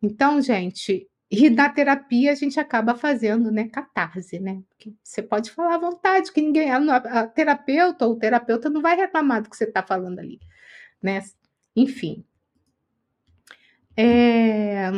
[0.01, 4.61] Então, gente, e na terapia a gente acaba fazendo, né, catarse, né?
[4.69, 8.81] Porque você pode falar à vontade, que ninguém, a, a terapeuta ou o terapeuta não
[8.81, 10.39] vai reclamar do que você está falando ali,
[11.01, 11.23] né?
[11.75, 12.25] Enfim.
[13.95, 14.89] É...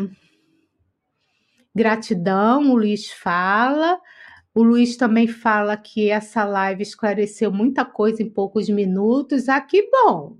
[1.76, 4.00] Gratidão, o Luiz fala.
[4.54, 9.50] O Luiz também fala que essa live esclareceu muita coisa em poucos minutos.
[9.50, 10.38] Ah, que bom!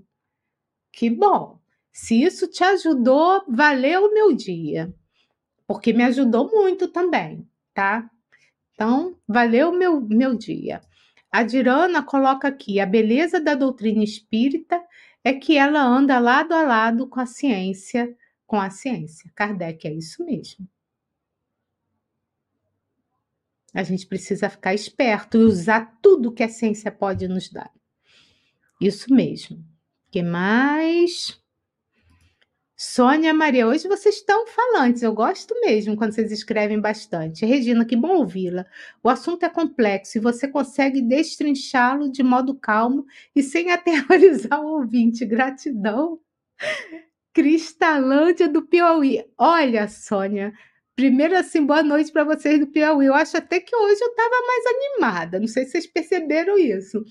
[0.92, 1.60] Que bom!
[1.92, 4.94] Se isso te ajudou, valeu o meu dia,
[5.66, 8.08] porque me ajudou muito também, tá?
[8.72, 10.80] Então, valeu o meu, meu dia.
[11.30, 14.82] A Dirana coloca aqui: a beleza da doutrina espírita
[15.22, 19.30] é que ela anda lado a lado com a ciência, com a ciência.
[19.34, 20.66] Kardec, é isso mesmo.
[23.72, 27.70] A gente precisa ficar esperto e usar tudo que a ciência pode nos dar.
[28.80, 29.64] Isso mesmo.
[30.10, 31.40] Que mais?
[32.76, 37.44] Sônia Maria, hoje vocês estão falantes, eu gosto mesmo quando vocês escrevem bastante.
[37.44, 38.64] Regina, que bom ouvi-la.
[39.02, 43.04] O assunto é complexo e você consegue destrinchá-lo de modo calmo
[43.36, 45.26] e sem aterrorizar o ouvinte.
[45.26, 46.18] Gratidão.
[47.34, 49.24] Cristalândia do Piauí.
[49.38, 50.52] Olha, Sônia,
[51.00, 53.06] Primeiro, assim, boa noite para vocês do Piauí.
[53.06, 55.40] Eu acho até que hoje eu estava mais animada.
[55.40, 57.02] Não sei se vocês perceberam isso.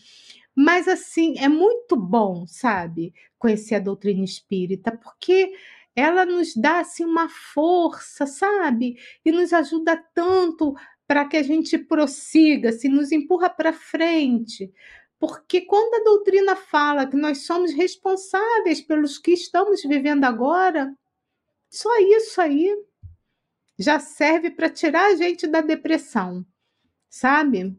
[0.55, 5.53] Mas, assim, é muito bom, sabe, conhecer a doutrina espírita, porque
[5.95, 8.97] ela nos dá, assim, uma força, sabe?
[9.23, 10.75] E nos ajuda tanto
[11.07, 14.71] para que a gente prossiga, se nos empurra para frente.
[15.19, 20.95] Porque quando a doutrina fala que nós somos responsáveis pelos que estamos vivendo agora,
[21.69, 22.73] só isso aí
[23.77, 26.45] já serve para tirar a gente da depressão,
[27.09, 27.75] sabe?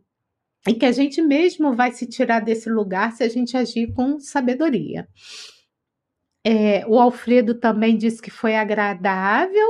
[0.67, 4.21] E que a gente mesmo vai se tirar desse lugar se a gente agir com
[4.21, 5.09] sabedoria.
[6.45, 9.67] É, o Alfredo também disse que foi agradável,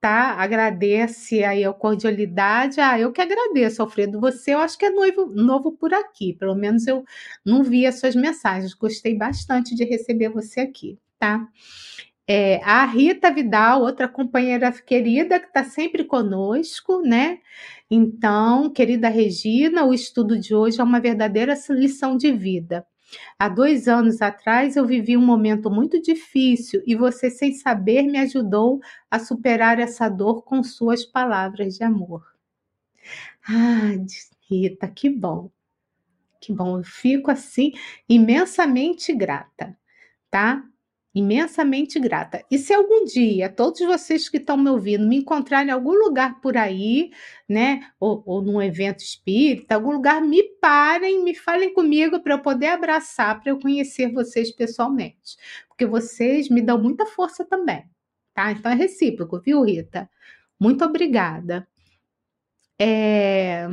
[0.00, 0.32] tá?
[0.34, 2.80] Agradece aí a cordialidade.
[2.80, 4.20] Ah, eu que agradeço, Alfredo.
[4.20, 6.32] Você, eu acho que é novo, novo por aqui.
[6.34, 7.04] Pelo menos eu
[7.44, 8.74] não vi as suas mensagens.
[8.74, 11.46] Gostei bastante de receber você aqui, tá?
[12.26, 17.38] É, a Rita Vidal, outra companheira querida que está sempre conosco, né?
[17.90, 22.86] Então, querida Regina, o estudo de hoje é uma verdadeira lição de vida.
[23.38, 28.18] Há dois anos atrás eu vivi um momento muito difícil e você, sem saber, me
[28.18, 28.80] ajudou
[29.10, 32.24] a superar essa dor com suas palavras de amor.
[33.48, 33.92] Ah,
[34.48, 35.50] Rita, que bom.
[36.40, 37.72] Que bom, eu fico assim
[38.08, 39.76] imensamente grata,
[40.30, 40.64] tá?
[41.14, 42.44] Imensamente grata.
[42.50, 46.40] E se algum dia todos vocês que estão me ouvindo me encontrarem em algum lugar
[46.40, 47.10] por aí,
[47.48, 52.38] né, ou, ou num evento espírita, algum lugar, me parem, me falem comigo para eu
[52.38, 55.36] poder abraçar, para eu conhecer vocês pessoalmente,
[55.68, 57.84] porque vocês me dão muita força também,
[58.34, 58.50] tá?
[58.52, 60.08] Então é recíproco, viu, Rita?
[60.58, 61.66] Muito obrigada.
[62.78, 63.68] É...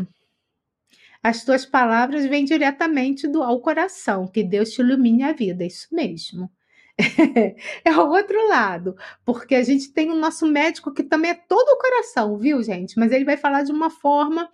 [1.22, 5.88] As tuas palavras vêm diretamente do ao coração, que Deus te ilumine a vida, isso
[5.92, 6.50] mesmo.
[7.86, 8.96] é o outro lado,
[9.26, 13.00] porque a gente tem o nosso médico que também é todo o coração, viu, gente?
[13.00, 14.50] Mas ele vai falar de uma forma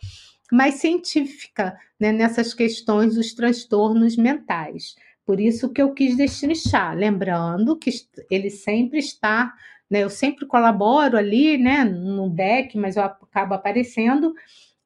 [0.52, 4.96] mais científica né, nessas questões dos transtornos mentais.
[5.26, 7.90] Por isso que eu quis destrinchar, lembrando que
[8.30, 9.52] ele sempre está,
[9.90, 14.36] né, eu sempre colaboro ali, né, no deck, mas eu acabo aparecendo,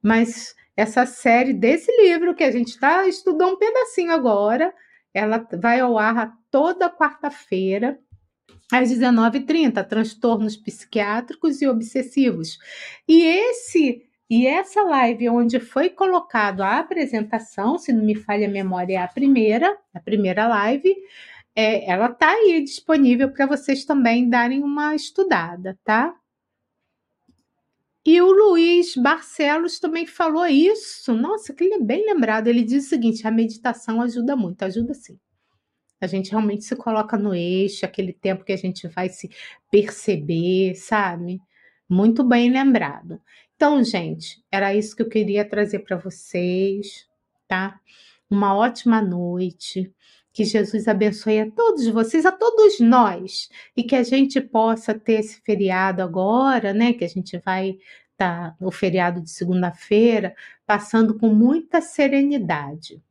[0.01, 4.73] mas essa série desse livro que a gente está estudando um pedacinho agora,
[5.13, 7.99] ela vai ao ar toda quarta-feira,
[8.71, 12.57] às 19h30, transtornos psiquiátricos e obsessivos.
[13.07, 18.51] E esse e essa live onde foi colocado a apresentação, se não me falha a
[18.51, 20.95] memória, é a primeira, a primeira live,
[21.55, 26.15] é, ela está aí disponível para vocês também darem uma estudada, tá?
[28.05, 31.13] E o Luiz Barcelos também falou isso.
[31.13, 32.47] Nossa, que ele é bem lembrado.
[32.47, 35.19] Ele diz o seguinte: a meditação ajuda muito, ajuda sim.
[36.01, 39.29] A gente realmente se coloca no eixo, aquele tempo que a gente vai se
[39.69, 41.41] perceber, sabe?
[41.87, 43.19] Muito bem lembrado.
[43.55, 47.07] Então, gente, era isso que eu queria trazer para vocês,
[47.47, 47.79] tá?
[48.29, 49.93] Uma ótima noite.
[50.31, 55.19] Que Jesus abençoe a todos vocês, a todos nós, e que a gente possa ter
[55.19, 56.93] esse feriado agora, né?
[56.93, 57.77] Que a gente vai
[58.11, 60.35] estar tá, no feriado de segunda-feira,
[60.65, 63.01] passando com muita serenidade.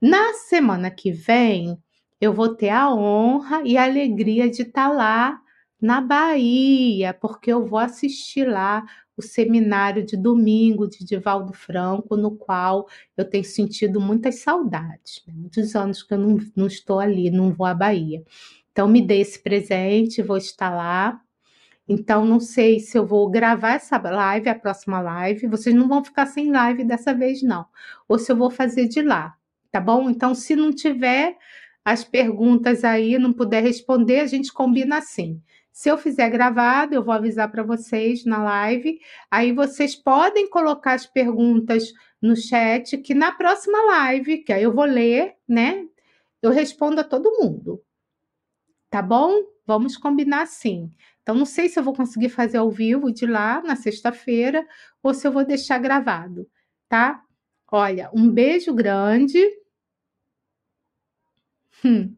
[0.00, 1.78] Na semana que vem,
[2.22, 5.42] eu vou ter a honra e a alegria de estar tá lá
[5.80, 8.84] na Bahia, porque eu vou assistir lá
[9.16, 12.86] o seminário de domingo de Divaldo Franco, no qual
[13.16, 15.20] eu tenho sentido muitas saudades.
[15.26, 15.34] Né?
[15.36, 18.22] Muitos anos que eu não, não estou ali, não vou à Bahia.
[18.70, 21.20] Então, me dê esse presente, vou estar lá.
[21.88, 25.48] Então, não sei se eu vou gravar essa live, a próxima live.
[25.48, 27.66] Vocês não vão ficar sem live dessa vez, não.
[28.08, 29.34] Ou se eu vou fazer de lá,
[29.72, 30.08] tá bom?
[30.08, 31.36] Então, se não tiver
[31.84, 35.40] as perguntas aí, não puder responder, a gente combina assim.
[35.72, 39.00] Se eu fizer gravado, eu vou avisar para vocês na live.
[39.30, 44.72] Aí vocês podem colocar as perguntas no chat, que na próxima live, que aí eu
[44.72, 45.84] vou ler, né?
[46.42, 47.82] Eu respondo a todo mundo.
[48.90, 49.32] Tá bom?
[49.66, 50.90] Vamos combinar assim.
[51.22, 54.66] Então, não sei se eu vou conseguir fazer ao vivo de lá na sexta-feira
[55.02, 56.46] ou se eu vou deixar gravado,
[56.88, 57.22] tá?
[57.70, 59.38] Olha, um beijo grande.
[61.84, 62.14] Hum.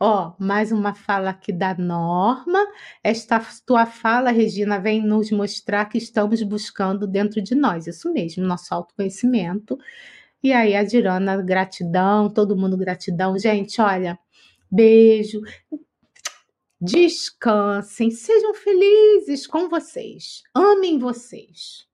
[0.00, 2.58] Ó, mais uma fala aqui da Norma.
[3.02, 8.44] Esta tua fala, Regina, vem nos mostrar que estamos buscando dentro de nós, isso mesmo,
[8.44, 9.78] nosso autoconhecimento.
[10.42, 13.38] E aí, a Dirana, gratidão, todo mundo gratidão.
[13.38, 14.18] Gente, olha,
[14.70, 15.40] beijo.
[16.80, 21.86] Descansem, sejam felizes com vocês, amem vocês,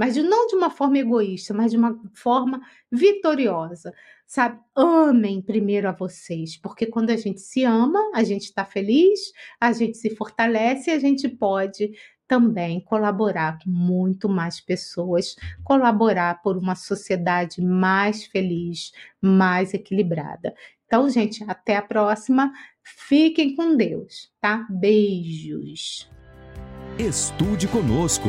[0.00, 3.92] mas não de uma forma egoísta, mas de uma forma vitoriosa
[4.26, 4.60] sabe?
[4.76, 9.18] Amem primeiro a vocês, porque quando a gente se ama, a gente está feliz,
[9.60, 11.90] a gente se fortalece e a gente pode
[12.28, 20.54] também colaborar com muito mais pessoas, colaborar por uma sociedade mais feliz, mais equilibrada.
[20.86, 22.52] Então, gente, até a próxima.
[22.82, 24.64] Fiquem com Deus, tá?
[24.70, 26.08] Beijos.
[26.96, 28.28] Estude conosco.